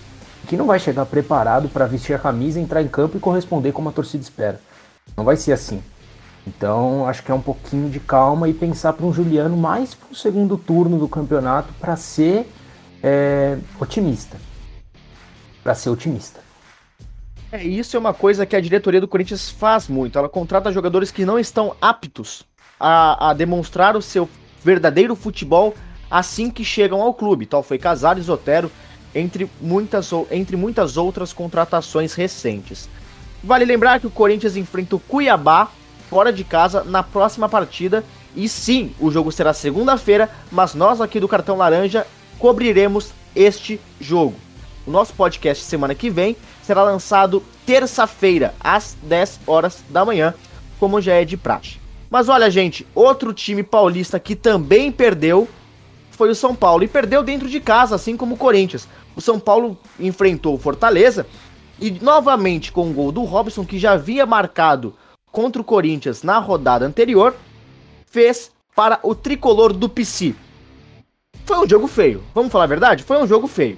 [0.48, 3.90] que não vai chegar preparado para vestir a camisa, entrar em campo e corresponder como
[3.90, 4.60] a torcida espera.
[5.16, 5.82] Não vai ser assim.
[6.46, 10.12] Então, acho que é um pouquinho de calma e pensar para um Juliano mais para
[10.12, 12.52] o segundo turno do campeonato para ser
[13.04, 14.38] é, otimista.
[15.64, 16.40] Para ser otimista.
[17.52, 20.18] É, isso é uma coisa que a diretoria do Corinthians faz muito.
[20.18, 22.44] Ela contrata jogadores que não estão aptos
[22.80, 24.28] a, a demonstrar o seu
[24.64, 25.76] verdadeiro futebol
[26.10, 27.46] assim que chegam ao clube.
[27.46, 28.72] Tal foi Casares, Otero
[29.14, 32.90] entre muitas, entre muitas outras contratações recentes.
[33.44, 35.70] Vale lembrar que o Corinthians enfrenta o Cuiabá
[36.10, 38.04] fora de casa na próxima partida.
[38.36, 42.06] E sim, o jogo será segunda-feira, mas nós aqui do Cartão Laranja
[42.38, 44.36] cobriremos este jogo.
[44.86, 50.34] O nosso podcast semana que vem será lançado terça-feira, às 10 horas da manhã,
[50.80, 51.80] como já é de praxe.
[52.10, 55.48] Mas olha, gente, outro time paulista que também perdeu
[56.12, 58.88] foi o São Paulo e perdeu dentro de casa, assim como o Corinthians.
[59.16, 61.26] O São Paulo enfrentou o Fortaleza
[61.80, 64.94] e novamente com o gol do Robson, que já havia marcado
[65.32, 67.36] contra o Corinthians na rodada anterior,
[68.06, 70.36] fez para o tricolor do PC.
[71.46, 73.04] Foi um jogo feio, vamos falar a verdade?
[73.04, 73.78] Foi um jogo feio.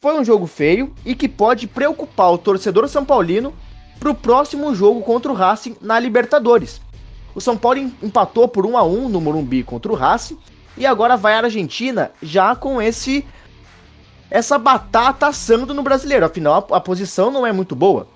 [0.00, 3.54] Foi um jogo feio e que pode preocupar o torcedor São Paulino
[3.98, 6.80] para o próximo jogo contra o Racing na Libertadores.
[7.34, 10.38] O São Paulo empatou por 1 a 1 no Morumbi contra o Racing
[10.76, 13.24] e agora vai à Argentina já com esse
[14.34, 16.26] essa batata assando no brasileiro.
[16.26, 18.08] Afinal, a, a posição não é muito boa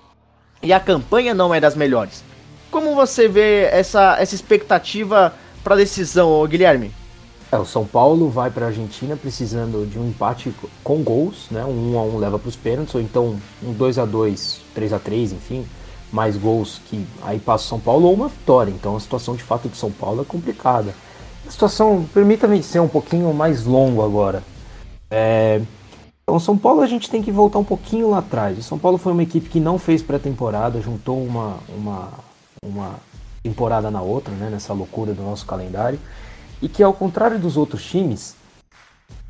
[0.61, 2.25] e a campanha não é das melhores.
[2.69, 6.91] Como você vê essa, essa expectativa para a decisão, Guilherme?
[7.49, 10.53] É, o São Paulo vai para a Argentina precisando de um empate
[10.83, 11.63] com gols, né?
[11.63, 14.93] Um 1 a 1 leva para os pênaltis, ou então um 2 a 2, 3
[14.93, 15.65] a 3, enfim,
[16.11, 18.71] mais gols que aí passa o São Paulo ou uma vitória.
[18.71, 20.93] Então a situação de fato de São Paulo é complicada.
[21.47, 24.43] A situação, permita-me ser um pouquinho mais longo agora.
[25.09, 25.61] É,
[26.29, 28.55] então, São Paulo a gente tem que voltar um pouquinho lá atrás.
[28.59, 32.09] O São Paulo foi uma equipe que não fez pré-temporada, juntou uma, uma,
[32.63, 32.99] uma
[33.41, 35.99] temporada na outra, né, nessa loucura do nosso calendário
[36.61, 38.35] e que ao contrário dos outros times,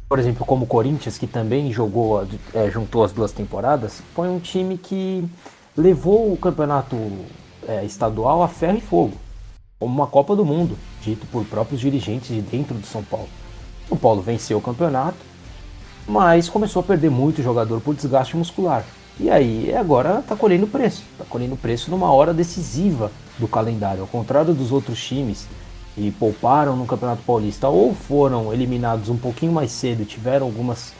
[0.10, 4.38] por exemplo, como o Corinthians, que também jogou, é, juntou as duas temporadas, foi um
[4.38, 5.24] time que
[5.78, 6.98] levou o campeonato
[7.66, 9.14] é, estadual a ferro e fogo,
[9.80, 13.30] como uma Copa do Mundo, dito por próprios dirigentes de dentro do São Paulo.
[13.90, 15.29] O Paulo venceu o campeonato,
[16.10, 18.84] mas começou a perder muito jogador por desgaste muscular.
[19.20, 24.08] E aí agora está colhendo preço, está colhendo preço numa hora decisiva do calendário, ao
[24.08, 25.48] contrário dos outros times
[25.96, 30.94] e pouparam no Campeonato Paulista ou foram eliminados um pouquinho mais cedo e tiveram algumas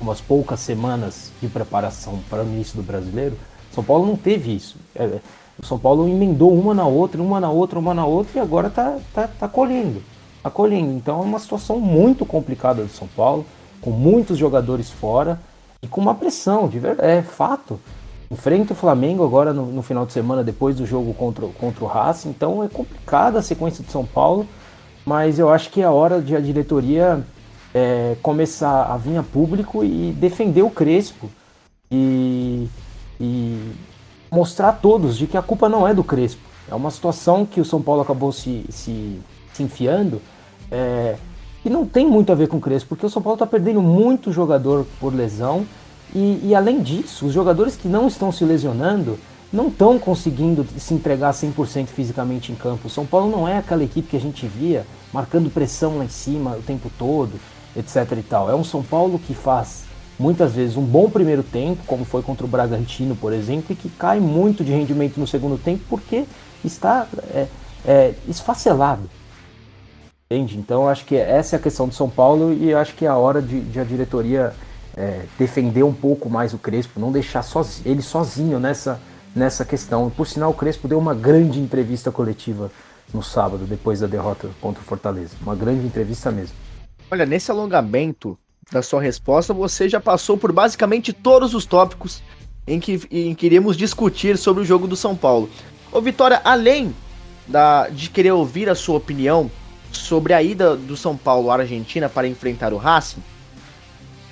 [0.00, 3.36] umas poucas semanas de preparação para o início do brasileiro,
[3.72, 4.76] São Paulo não teve isso.
[4.94, 5.20] É,
[5.58, 8.68] o São Paulo emendou uma na outra, uma na outra, uma na outra e agora
[8.68, 10.02] está tá, tá colhendo.
[10.42, 10.92] Tá colhendo.
[10.92, 13.44] Então é uma situação muito complicada do São Paulo,
[13.80, 15.40] com muitos jogadores fora
[15.82, 17.78] e com uma pressão, de verdade, é fato.
[18.30, 21.86] Enfrenta o Flamengo agora no, no, final de semana, depois do jogo contra, contra o
[21.86, 22.30] Racing.
[22.30, 24.46] Então é complicada a sequência de São Paulo,
[25.04, 27.24] mas eu acho que é hora de a diretoria
[27.72, 31.28] é, começar a vir a público e defender o Crespo
[31.90, 32.68] e,
[33.20, 33.72] e
[34.30, 36.42] mostrar a todos de que a culpa não é do Crespo.
[36.68, 39.20] É uma situação que o São Paulo acabou se, se,
[39.52, 40.20] se enfiando
[40.70, 41.16] é,
[41.66, 43.82] que não tem muito a ver com o Crespo, porque o São Paulo está perdendo
[43.82, 45.66] muito jogador por lesão
[46.14, 49.18] e, e, além disso, os jogadores que não estão se lesionando
[49.52, 52.86] não estão conseguindo se entregar 100% fisicamente em campo.
[52.86, 56.08] O São Paulo não é aquela equipe que a gente via marcando pressão lá em
[56.08, 57.32] cima o tempo todo,
[57.76, 58.48] etc e tal.
[58.48, 62.46] É um São Paulo que faz muitas vezes um bom primeiro tempo, como foi contra
[62.46, 66.26] o Bragantino, por exemplo, e que cai muito de rendimento no segundo tempo porque
[66.64, 67.48] está é,
[67.84, 69.10] é, esfacelado.
[70.28, 70.58] Entende?
[70.58, 73.16] Então acho que essa é a questão do São Paulo e acho que é a
[73.16, 74.52] hora de, de a diretoria
[74.96, 79.00] é, defender um pouco mais o Crespo, não deixar sozinho, ele sozinho nessa,
[79.34, 80.10] nessa questão.
[80.10, 82.72] Por sinal, o Crespo deu uma grande entrevista coletiva
[83.14, 85.36] no sábado, depois da derrota contra o Fortaleza.
[85.40, 86.56] Uma grande entrevista mesmo.
[87.08, 88.36] Olha, nesse alongamento
[88.72, 92.20] da sua resposta, você já passou por basicamente todos os tópicos
[92.66, 95.48] em que, em que discutir sobre o jogo do São Paulo.
[95.92, 96.92] Ô Vitória, além
[97.46, 99.48] da, de querer ouvir a sua opinião
[99.96, 103.22] sobre a ida do São Paulo à Argentina para enfrentar o Racing,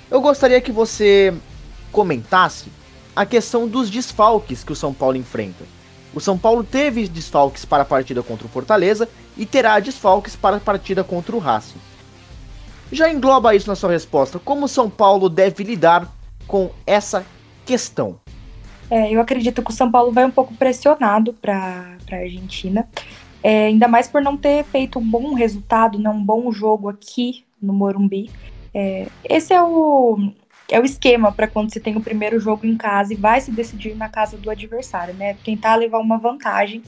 [0.09, 1.33] eu gostaria que você
[1.91, 2.71] comentasse
[3.15, 5.63] a questão dos desfalques que o São Paulo enfrenta.
[6.13, 10.57] O São Paulo teve desfalques para a partida contra o Fortaleza e terá desfalques para
[10.57, 11.79] a partida contra o Racing.
[12.91, 14.39] Já engloba isso na sua resposta.
[14.39, 16.09] Como o São Paulo deve lidar
[16.47, 17.25] com essa
[17.65, 18.19] questão?
[18.89, 22.87] É, eu acredito que o São Paulo vai um pouco pressionado para a Argentina,
[23.45, 27.45] é, ainda mais por não ter feito um bom resultado, né, um bom jogo aqui
[27.61, 28.31] no Morumbi.
[28.73, 30.31] É, esse é o,
[30.67, 33.51] é o esquema para quando você tem o primeiro jogo em casa e vai se
[33.51, 35.35] decidir na casa do adversário, né?
[35.45, 36.81] Tentar levar uma vantagem.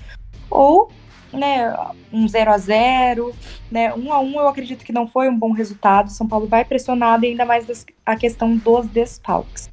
[0.49, 0.91] Ou,
[1.31, 1.71] né,
[2.11, 3.35] um 0 a 0
[3.69, 3.93] né?
[3.93, 6.09] 1 a 1 eu acredito que não foi um bom resultado.
[6.09, 9.69] São Paulo vai pressionado e ainda mais a questão dos desfalques.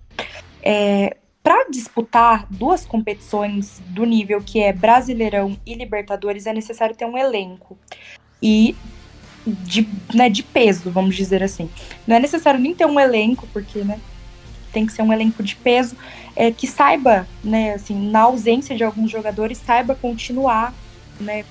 [0.63, 7.05] É, para disputar duas competições do nível que é Brasileirão e Libertadores, é necessário ter
[7.05, 7.77] um elenco.
[8.43, 8.75] E
[9.47, 11.69] de, né, de peso, vamos dizer assim.
[12.07, 14.01] Não é necessário nem ter um elenco, porque né,
[14.73, 15.95] tem que ser um elenco de peso
[16.35, 20.73] é, que saiba, né, assim, na ausência de alguns jogadores, saiba continuar,
[21.21, 21.45] né,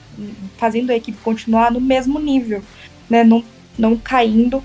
[0.58, 2.64] fazendo a equipe continuar no mesmo nível,
[3.08, 3.44] né, não,
[3.78, 4.64] não caindo.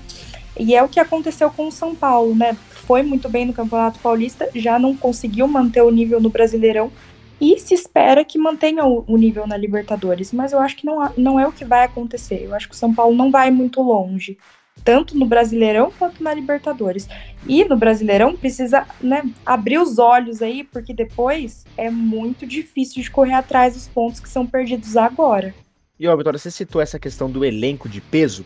[0.59, 2.55] E é o que aconteceu com o São Paulo, né?
[2.69, 6.91] Foi muito bem no Campeonato Paulista, já não conseguiu manter o nível no Brasileirão,
[7.39, 11.39] e se espera que mantenha o, nível na Libertadores, mas eu acho que não, não
[11.39, 12.43] é o que vai acontecer.
[12.43, 14.37] Eu acho que o São Paulo não vai muito longe.
[14.83, 17.07] tanto no Brasileirão quanto na Libertadores.
[17.47, 23.09] E no Brasileirão precisa né, abrir os olhos aí, porque depois é muito difícil de
[23.09, 25.55] correr atrás dos pontos que são perdidos agora.
[25.97, 28.45] E ó, Vitória, você citou essa questão do elenco de peso.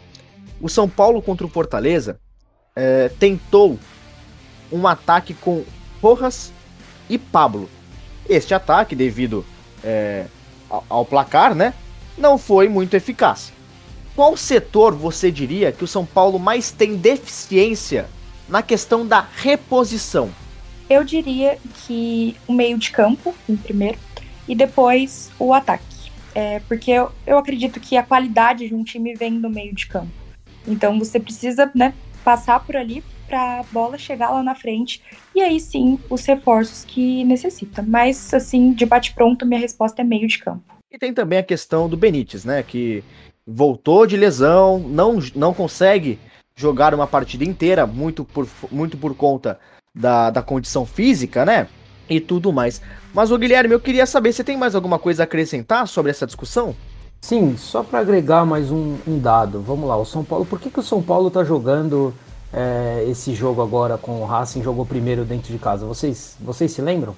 [0.64, 2.18] O São Paulo contra o Fortaleza
[2.74, 3.78] é, tentou
[4.72, 5.66] um ataque com
[6.02, 6.54] Rojas
[7.10, 7.70] e Pablo.
[8.30, 9.46] Este ataque, devido
[9.84, 10.26] é,
[10.70, 11.74] ao, ao placar, né,
[12.18, 13.52] não foi muito eficaz.
[14.16, 18.08] Qual setor você diria que o São Paulo mais tem deficiência
[18.48, 20.30] na questão da reposição?
[20.90, 24.00] Eu diria que o meio de campo, em primeiro,
[24.48, 25.84] e depois o ataque.
[26.34, 29.88] É, porque eu, eu acredito que a qualidade de um time vem do meio de
[29.88, 30.23] campo.
[30.68, 35.02] Então você precisa né, passar por ali para a bola chegar lá na frente
[35.34, 37.82] e aí sim os reforços que necessita.
[37.82, 40.64] Mas assim, de bate-pronto, minha resposta é meio de campo.
[40.92, 42.62] E tem também a questão do Benítez, né?
[42.62, 43.04] Que
[43.46, 46.20] voltou de lesão, não, não consegue
[46.56, 49.60] jogar uma partida inteira, muito por, muito por conta
[49.94, 51.68] da, da condição física, né?
[52.10, 52.82] E tudo mais.
[53.14, 56.26] Mas, o Guilherme, eu queria saber, você tem mais alguma coisa a acrescentar sobre essa
[56.26, 56.76] discussão?
[57.24, 59.62] Sim, só para agregar mais um, um, dado.
[59.62, 60.44] Vamos lá, o São Paulo.
[60.44, 62.14] Por que, que o São Paulo está jogando
[62.52, 64.62] é, esse jogo agora com o Racing?
[64.62, 65.86] Jogou primeiro dentro de casa.
[65.86, 67.16] Vocês, vocês se lembram?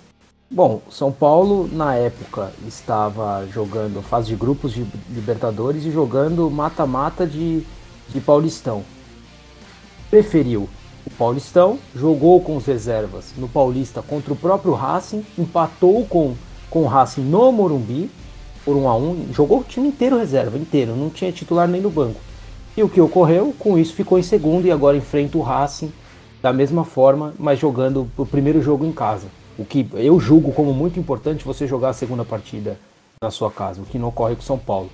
[0.47, 7.25] Bom, São Paulo na época estava jogando fase de grupos de Libertadores e jogando mata-mata
[7.25, 7.63] de,
[8.09, 8.83] de Paulistão.
[10.11, 10.69] Preferiu
[11.03, 16.35] o Paulistão, jogou com os reservas no Paulista contra o próprio Racing, empatou com,
[16.69, 18.11] com o Racing no Morumbi
[18.65, 21.91] por 1 a 1 jogou o time inteiro reserva, inteiro, não tinha titular nem no
[21.91, 22.19] banco.
[22.75, 23.55] E o que ocorreu?
[23.57, 25.93] Com isso ficou em segundo e agora enfrenta o Racing
[26.41, 29.27] da mesma forma, mas jogando o primeiro jogo em casa.
[29.57, 32.77] O que eu julgo como muito importante você jogar a segunda partida
[33.21, 34.89] na sua casa, o que não ocorre com São Paulo.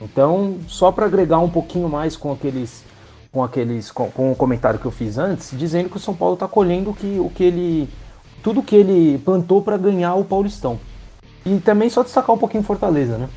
[0.00, 2.84] Então, só para agregar um pouquinho mais com aqueles
[3.30, 6.34] com aqueles com, com, o comentário que eu fiz antes, dizendo que o São Paulo
[6.34, 7.88] está colhendo que, o que ele
[8.42, 10.80] tudo que ele plantou para ganhar o Paulistão.
[11.48, 13.28] E também só destacar um pouquinho Fortaleza, né?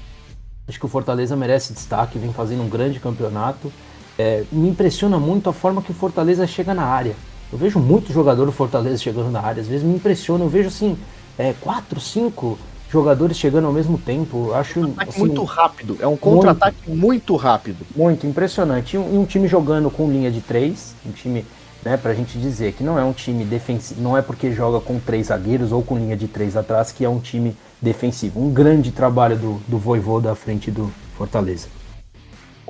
[0.68, 3.72] Acho que o Fortaleza merece destaque, vem fazendo um grande campeonato.
[4.18, 7.16] É, me impressiona muito a forma que o Fortaleza chega na área.
[7.52, 10.44] Eu vejo muito jogador do Fortaleza chegando na área, às vezes me impressiona.
[10.44, 10.98] Eu vejo assim,
[11.38, 12.58] é, quatro, cinco
[12.90, 14.48] jogadores chegando ao mesmo tempo.
[14.48, 17.86] Eu acho um assim, muito rápido, é um contra-ataque muito, muito, rápido.
[17.96, 18.96] Muito impressionante.
[18.96, 21.46] E um, um, time jogando com linha de três, um time,
[21.84, 25.00] né, pra gente dizer que não é um time defensivo, não é porque joga com
[25.00, 28.40] três zagueiros ou com linha de três atrás que é um time defensivo.
[28.40, 31.68] Um grande trabalho do, do Voivô da frente do Fortaleza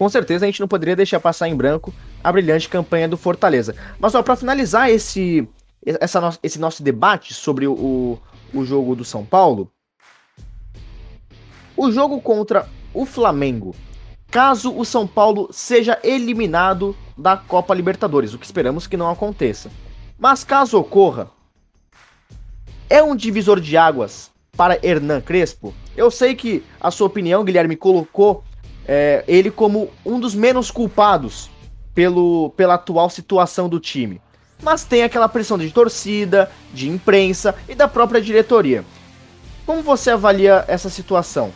[0.02, 1.94] com certeza a gente não poderia deixar passar em branco
[2.24, 3.76] a brilhante campanha do Fortaleza.
[4.00, 5.48] Mas para finalizar esse,
[5.86, 8.18] essa no, esse nosso debate sobre o,
[8.52, 9.72] o jogo do São Paulo,
[11.78, 13.76] o jogo contra o Flamengo,
[14.32, 19.70] caso o São Paulo seja eliminado da Copa Libertadores, o que esperamos que não aconteça.
[20.18, 21.30] Mas caso ocorra,
[22.90, 25.74] é um divisor de águas para Hernan Crespo?
[25.98, 28.44] Eu sei que a sua opinião, Guilherme, colocou
[28.88, 31.52] é, ele como um dos menos culpados
[31.94, 34.22] pelo, pela atual situação do time.
[34.64, 38.86] Mas tem aquela pressão de torcida, de imprensa e da própria diretoria.
[39.66, 41.52] Como você avalia essa situação?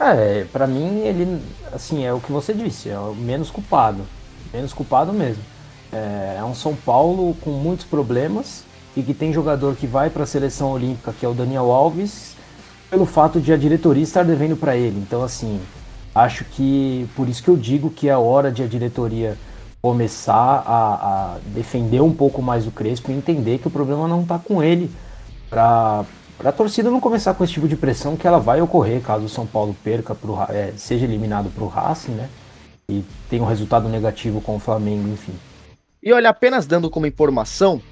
[0.00, 4.02] É, para mim ele, assim, é o que você disse, é o menos culpado,
[4.52, 5.42] menos culpado mesmo.
[5.92, 8.64] É, é um São Paulo com muitos problemas
[8.96, 12.36] e que tem jogador que vai para a seleção olímpica, que é o Daniel Alves,
[12.88, 14.98] pelo fato de a diretoria estar devendo para ele.
[14.98, 15.60] Então, assim,
[16.18, 19.38] Acho que por isso que eu digo que é hora de a diretoria
[19.80, 24.22] começar a, a defender um pouco mais o Crespo e entender que o problema não
[24.22, 24.90] está com ele.
[25.48, 26.04] Para
[26.44, 29.28] a torcida não começar com esse tipo de pressão que ela vai ocorrer caso o
[29.28, 32.28] São Paulo perca, pro, é, seja eliminado para o Racing, né?
[32.88, 35.34] E tenha um resultado negativo com o Flamengo, enfim.
[36.02, 37.82] E olha, apenas dando como informação,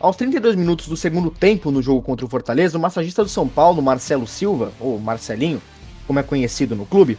[0.00, 3.48] aos 32 minutos do segundo tempo no jogo contra o Fortaleza, o massagista do São
[3.48, 5.62] Paulo, Marcelo Silva, ou Marcelinho,
[6.06, 7.16] como é conhecido no clube,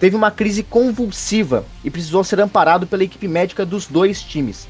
[0.00, 4.68] teve uma crise convulsiva e precisou ser amparado pela equipe médica dos dois times.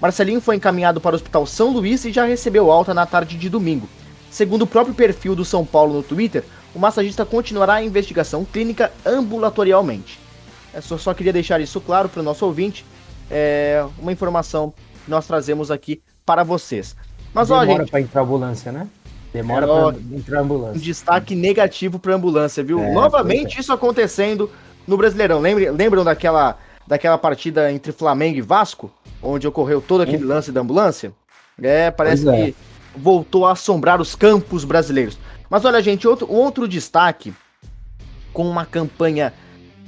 [0.00, 3.48] Marcelinho foi encaminhado para o Hospital São Luís e já recebeu alta na tarde de
[3.48, 3.88] domingo.
[4.30, 8.92] Segundo o próprio perfil do São Paulo no Twitter, o massagista continuará a investigação clínica
[9.04, 10.18] ambulatorialmente.
[10.72, 12.84] Eu só, só queria deixar isso claro para o nosso ouvinte,
[13.30, 14.72] é uma informação
[15.04, 16.94] que nós trazemos aqui para vocês.
[17.32, 18.86] Mas Demora gente, para entrar ambulância, né?
[19.32, 20.76] Demora é, para entrar ambulância.
[20.76, 22.80] Um destaque negativo para ambulância, viu?
[22.80, 23.60] É, Novamente é.
[23.60, 24.50] isso acontecendo
[24.86, 25.38] no Brasileirão.
[25.40, 28.90] Lembram, lembram daquela, daquela partida entre Flamengo e Vasco,
[29.22, 31.12] onde ocorreu todo aquele lance da ambulância?
[31.60, 32.32] É, parece é.
[32.32, 32.56] que
[33.00, 35.18] voltou a assombrar os campos brasileiros.
[35.48, 37.32] Mas olha, gente, outro, outro destaque
[38.32, 39.32] com uma campanha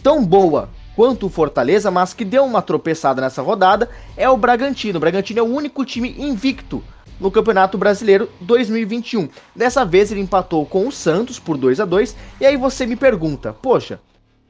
[0.02, 4.96] tão boa quanto o Fortaleza, mas que deu uma tropeçada nessa rodada, é o Bragantino.
[4.96, 6.82] O Bragantino é o único time invicto
[7.18, 9.28] no Campeonato Brasileiro 2021.
[9.54, 12.96] Dessa vez ele empatou com o Santos por 2 a 2 e aí você me
[12.96, 14.00] pergunta, poxa,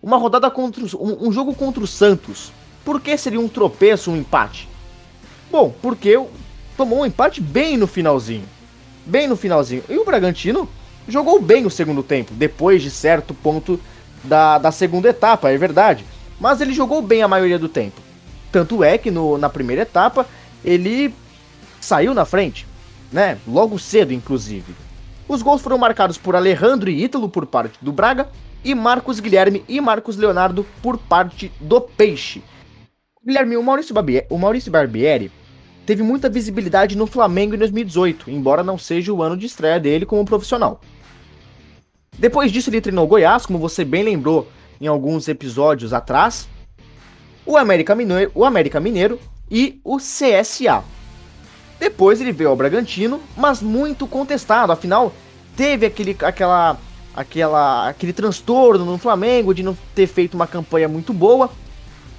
[0.02, 2.52] uma rodada contra um, um jogo contra o Santos,
[2.84, 4.68] por que seria um tropeço, um empate?
[5.50, 6.18] Bom, porque
[6.81, 8.49] tomou um empate bem no finalzinho.
[9.05, 9.85] Bem no finalzinho.
[9.87, 10.66] E o Bragantino
[11.07, 13.78] jogou bem o segundo tempo, depois de certo ponto
[14.24, 16.07] da, da segunda etapa, é verdade.
[16.41, 18.01] Mas ele jogou bem a maioria do tempo.
[18.51, 20.26] Tanto é que no, na primeira etapa
[20.64, 21.14] ele
[21.83, 22.66] saiu na frente,
[23.12, 23.37] né?
[23.47, 24.74] Logo cedo, inclusive.
[25.28, 28.31] Os gols foram marcados por Alejandro e Ítalo por parte do Braga
[28.64, 32.43] e Marcos Guilherme e Marcos Leonardo por parte do Peixe.
[33.22, 35.31] Guilherme, o Maurício, Barbieri, o Maurício Barbieri
[35.87, 40.07] teve muita visibilidade no Flamengo em 2018, embora não seja o ano de estreia dele
[40.07, 40.81] como profissional.
[42.18, 44.49] Depois disso, ele treinou Goiás, como você bem lembrou
[44.81, 46.49] em alguns episódios atrás,
[47.47, 49.18] o América Mineiro, o América Mineiro
[49.51, 50.85] e o CSA.
[51.78, 55.12] Depois ele veio ao Bragantino, mas muito contestado, afinal
[55.57, 56.78] teve aquele, aquela,
[57.14, 61.51] aquela, aquele transtorno no Flamengo de não ter feito uma campanha muito boa.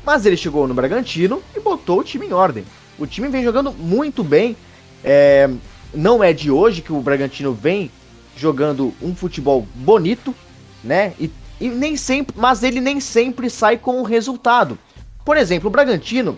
[0.04, 2.66] Mas ele chegou no Bragantino e botou o time em ordem.
[3.02, 4.56] O time vem jogando muito bem.
[5.04, 5.50] É,
[5.92, 7.90] não é de hoje que o Bragantino vem
[8.38, 10.36] jogando um futebol bonito,
[10.84, 11.16] né?
[11.20, 14.78] E, e nem sempre, mas ele nem sempre sai com o resultado.
[15.26, 16.38] Por exemplo, o Bragantino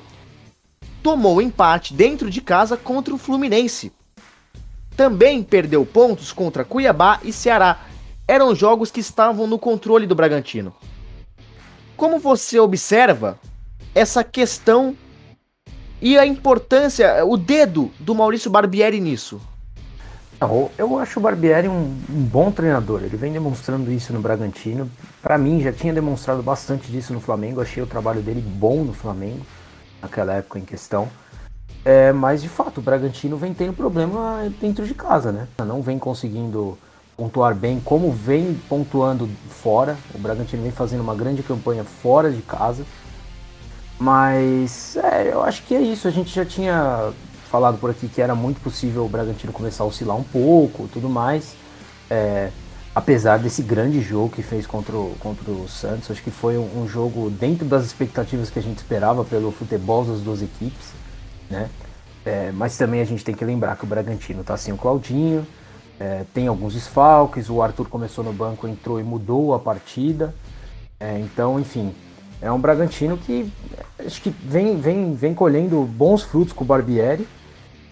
[1.04, 3.92] tomou empate dentro de casa contra o Fluminense.
[4.96, 7.82] Também perdeu pontos contra Cuiabá e Ceará.
[8.26, 10.74] Eram jogos que estavam no controle do Bragantino.
[11.98, 13.38] Como você observa
[13.94, 14.96] essa questão
[16.04, 19.40] e a importância, o dedo do Maurício Barbieri nisso?
[20.78, 23.02] Eu acho o Barbieri um, um, bom treinador.
[23.04, 24.92] Ele vem demonstrando isso no Bragantino.
[25.22, 27.62] Para mim, já tinha demonstrado bastante disso no Flamengo.
[27.62, 29.46] Achei o trabalho dele bom no Flamengo
[30.02, 31.08] naquela época em questão.
[31.86, 35.48] É, mas de fato, o Bragantino vem tendo problema dentro de casa, né?
[35.60, 36.78] Não vem conseguindo
[37.16, 39.96] pontuar bem como vem pontuando fora.
[40.14, 42.84] O Bragantino vem fazendo uma grande campanha fora de casa.
[44.04, 46.10] Mas é, eu acho que é isso.
[46.10, 47.14] A gente já tinha
[47.50, 51.08] falado por aqui que era muito possível o Bragantino começar a oscilar um pouco, tudo
[51.08, 51.56] mais.
[52.10, 52.50] É,
[52.94, 56.82] apesar desse grande jogo que fez contra o, contra o Santos, acho que foi um,
[56.82, 60.88] um, jogo dentro das expectativas que a gente esperava pelo futebol das duas equipes,
[61.50, 61.70] né?
[62.26, 65.48] É, mas também a gente tem que lembrar que o Bragantino está sem o Claudinho,
[65.98, 70.36] é, tem alguns desfalques, o Arthur começou no banco, entrou e mudou a partida.
[71.00, 71.94] É, então, enfim,
[72.44, 73.50] é um Bragantino que
[74.06, 77.26] acho que vem, vem, vem colhendo bons frutos com o Barbieri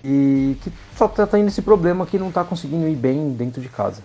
[0.03, 3.69] e que só está tendo esse problema que não está conseguindo ir bem dentro de
[3.69, 4.03] casa.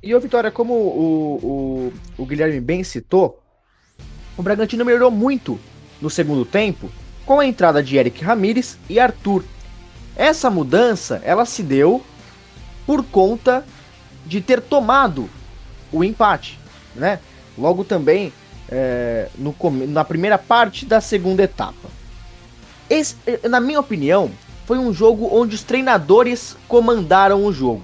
[0.00, 3.42] E o Vitória, como o, o, o Guilherme bem citou,
[4.36, 5.58] o Bragantino melhorou muito
[6.00, 6.88] no segundo tempo
[7.26, 9.42] com a entrada de Eric Ramires e Arthur.
[10.14, 12.00] Essa mudança ela se deu
[12.86, 13.66] por conta
[14.24, 15.28] de ter tomado
[15.90, 16.60] o empate,
[16.94, 17.18] né?
[17.56, 18.32] Logo também
[18.68, 19.54] é, no,
[19.86, 21.88] na primeira parte da segunda etapa.
[22.88, 23.16] Esse,
[23.48, 24.30] na minha opinião,
[24.66, 27.82] foi um jogo onde os treinadores comandaram o jogo.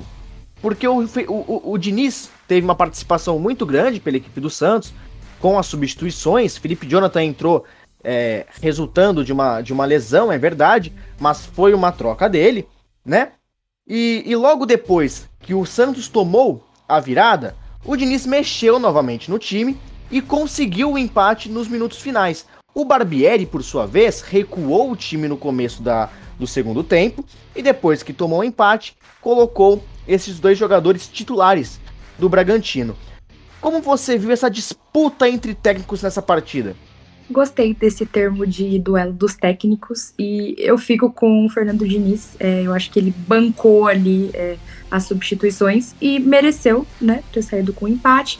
[0.61, 4.93] Porque o, o, o Diniz teve uma participação muito grande pela equipe do Santos,
[5.41, 6.57] com as substituições.
[6.57, 7.64] Felipe Jonathan entrou
[8.03, 12.66] é, resultando de uma, de uma lesão, é verdade, mas foi uma troca dele,
[13.05, 13.32] né?
[13.87, 17.55] E, e logo depois que o Santos tomou a virada,
[17.85, 19.78] o Diniz mexeu novamente no time
[20.11, 22.47] e conseguiu o empate nos minutos finais.
[22.75, 27.25] O Barbieri, por sua vez, recuou o time no começo da, do segundo tempo
[27.55, 31.81] e depois que tomou o empate, colocou esses dois jogadores titulares
[32.19, 32.97] do Bragantino.
[33.61, 36.77] Como você viu essa disputa entre técnicos nessa partida?
[37.31, 42.37] Gostei desse termo de duelo dos técnicos e eu fico com o Fernando Diniz.
[42.39, 44.59] É, eu acho que ele bancou ali é,
[44.91, 48.39] as substituições e mereceu né, ter saído com empate,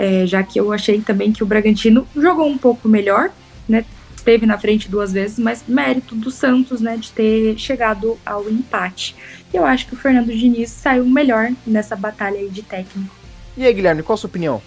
[0.00, 3.30] é, já que eu achei também que o Bragantino jogou um pouco melhor,
[3.68, 3.84] né,
[4.16, 9.14] esteve na frente duas vezes, mas mérito do Santos né, de ter chegado ao empate.
[9.52, 13.14] Eu acho que o Fernando Diniz saiu melhor nessa batalha aí de técnico.
[13.54, 14.62] E aí, Guilherme, qual a sua opinião?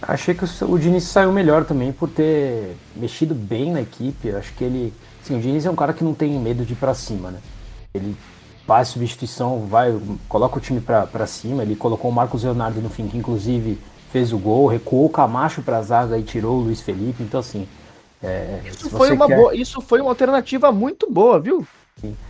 [0.00, 4.30] Achei que o Diniz saiu melhor também por ter mexido bem na equipe.
[4.30, 4.94] Acho que ele.
[5.22, 7.40] Assim, o Diniz é um cara que não tem medo de ir pra cima, né?
[7.92, 8.16] Ele
[8.66, 9.94] faz substituição, vai,
[10.28, 11.62] coloca o time pra, pra cima.
[11.62, 13.76] Ele colocou o Marcos Leonardo no fim, que inclusive
[14.12, 17.22] fez o gol, recuou o Camacho pra zaga e tirou o Luiz Felipe.
[17.22, 17.66] Então, assim.
[18.22, 19.36] É, isso, foi uma quer...
[19.36, 21.66] boa, isso foi uma alternativa muito boa, viu?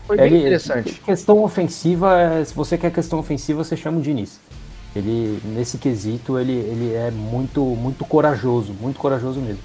[0.06, 1.00] Foi bem ele, interessante.
[1.00, 4.40] Questão ofensiva, se você quer questão ofensiva, você chama o Diniz.
[4.96, 9.62] Ele, nesse quesito, ele, ele é muito, muito corajoso, muito corajoso mesmo.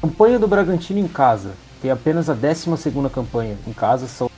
[0.00, 1.52] Campanha do Bragantino em casa.
[1.80, 2.68] Tem apenas a 12
[3.12, 4.30] campanha em casa, são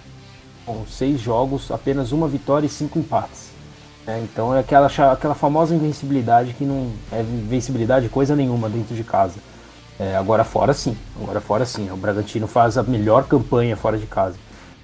[0.88, 3.49] seis jogos, apenas uma vitória e cinco empates.
[4.06, 9.04] É, então é aquela, aquela famosa invencibilidade que não é invencibilidade coisa nenhuma dentro de
[9.04, 9.34] casa.
[9.98, 11.90] É, agora fora sim, agora fora sim.
[11.90, 14.36] O Bragantino faz a melhor campanha fora de casa.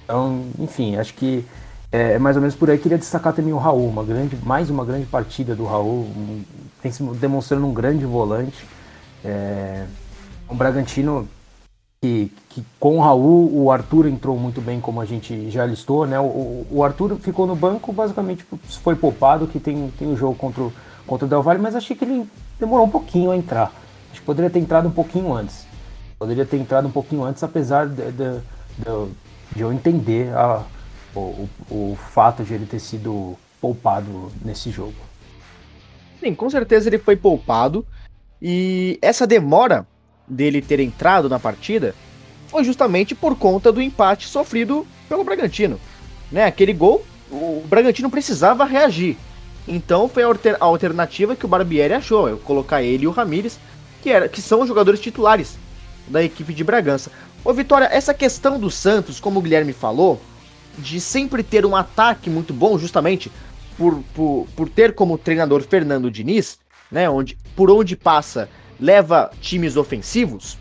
[0.04, 1.44] Então, enfim, acho que
[1.90, 2.78] é, é mais ou menos por aí.
[2.78, 6.42] Queria destacar também o Raul, uma grande, mais uma grande partida do Raul, um,
[6.82, 8.66] tem se demonstrando um grande volante.
[9.24, 9.86] É,
[10.50, 11.28] um Bragantino
[12.06, 16.06] que, que, com o Raul, o Arthur entrou muito bem, como a gente já listou,
[16.06, 16.18] né?
[16.20, 18.46] O, o Arthur ficou no banco, basicamente
[18.82, 20.72] foi poupado, que tem, tem um jogo contra, o,
[21.06, 22.28] contra o Del Valle, mas achei que ele
[22.58, 23.72] demorou um pouquinho a entrar.
[24.10, 25.66] Acho que poderia ter entrado um pouquinho antes.
[26.18, 29.12] Poderia ter entrado um pouquinho antes, apesar de, de, de,
[29.54, 30.62] de eu entender a,
[31.14, 34.94] o, o, o fato de ele ter sido poupado nesse jogo.
[36.20, 37.84] Sim, com certeza ele foi poupado.
[38.40, 39.86] E essa demora
[40.26, 41.94] dele ter entrado na partida
[42.48, 45.80] foi justamente por conta do empate sofrido pelo Bragantino.
[46.30, 46.44] Né?
[46.44, 49.16] Aquele gol, o Bragantino precisava reagir.
[49.66, 53.10] Então foi a, alter, a alternativa que o Barbieri achou, eu colocar ele e o
[53.10, 53.58] Ramires,
[54.02, 55.58] que, era, que são os jogadores titulares
[56.06, 57.10] da equipe de Bragança.
[57.44, 60.20] Ô Vitória, essa questão do Santos, como o Guilherme falou,
[60.78, 63.30] de sempre ter um ataque muito bom, justamente
[63.76, 66.58] por, por, por ter como treinador Fernando Diniz,
[66.90, 68.48] né, onde, por onde passa
[68.80, 70.58] leva times ofensivos.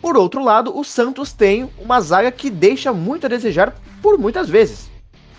[0.00, 4.48] Por outro lado, o Santos tem uma zaga que deixa muito a desejar por muitas
[4.48, 4.90] vezes,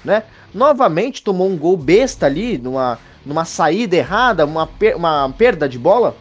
[0.04, 0.24] né?
[0.54, 5.78] Novamente tomou um gol besta ali, numa, numa saída errada, uma, per uma perda de
[5.78, 6.16] bola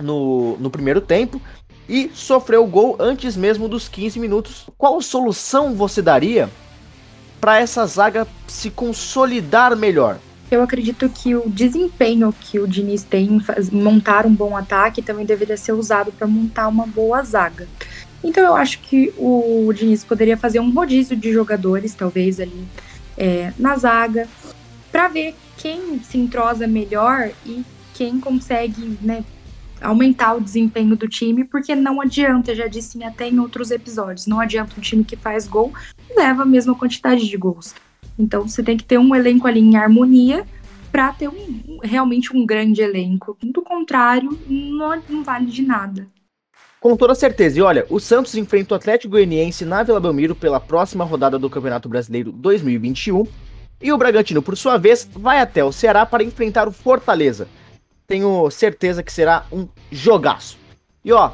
[0.00, 1.40] no, no primeiro tempo
[1.88, 4.66] e sofreu o gol antes mesmo dos 15 minutos.
[4.76, 6.50] Qual solução você daria
[7.40, 10.18] para essa zaga se consolidar melhor?
[10.50, 13.42] Eu acredito que o desempenho que o Diniz tem em
[13.72, 17.66] montar um bom ataque também deveria ser usado para montar uma boa zaga.
[18.22, 22.66] Então eu acho que o Diniz poderia fazer um rodízio de jogadores, talvez ali
[23.16, 24.28] é, na zaga,
[24.92, 29.24] para ver quem se entrosa melhor e quem consegue né,
[29.80, 34.40] aumentar o desempenho do time, porque não adianta, já disse até em outros episódios, não
[34.40, 35.72] adianta um time que faz gol
[36.16, 37.74] leva a mesma quantidade de gols.
[38.18, 40.46] Então você tem que ter um elenco ali em harmonia
[40.90, 43.36] para ter um, realmente um grande elenco.
[43.42, 46.08] Do contrário, não, não vale de nada.
[46.80, 47.58] Com toda certeza.
[47.58, 51.50] E olha, o Santos enfrenta o Atlético Goianiense na Vila Belmiro pela próxima rodada do
[51.50, 53.24] Campeonato Brasileiro 2021.
[53.82, 57.48] E o Bragantino, por sua vez, vai até o Ceará para enfrentar o Fortaleza.
[58.06, 60.56] Tenho certeza que será um jogaço.
[61.04, 61.32] E ó,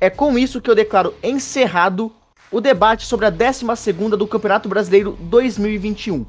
[0.00, 2.10] é com isso que eu declaro encerrado
[2.50, 3.64] o debate sobre a 12
[4.16, 6.26] do Campeonato Brasileiro 2021.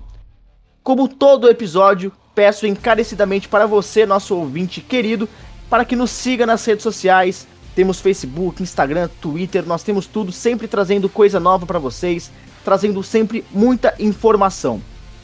[0.84, 5.28] Como todo episódio, peço encarecidamente para você, nosso ouvinte querido,
[5.70, 7.48] para que nos siga nas redes sociais.
[7.76, 12.32] Temos Facebook, Instagram, Twitter, nós temos tudo sempre trazendo coisa nova para vocês,
[12.64, 14.82] trazendo sempre muita informação.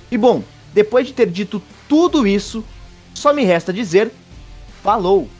[0.09, 0.43] E bom,
[0.73, 2.63] depois de ter dito tudo isso,
[3.13, 4.11] só me resta dizer
[4.81, 5.36] falou!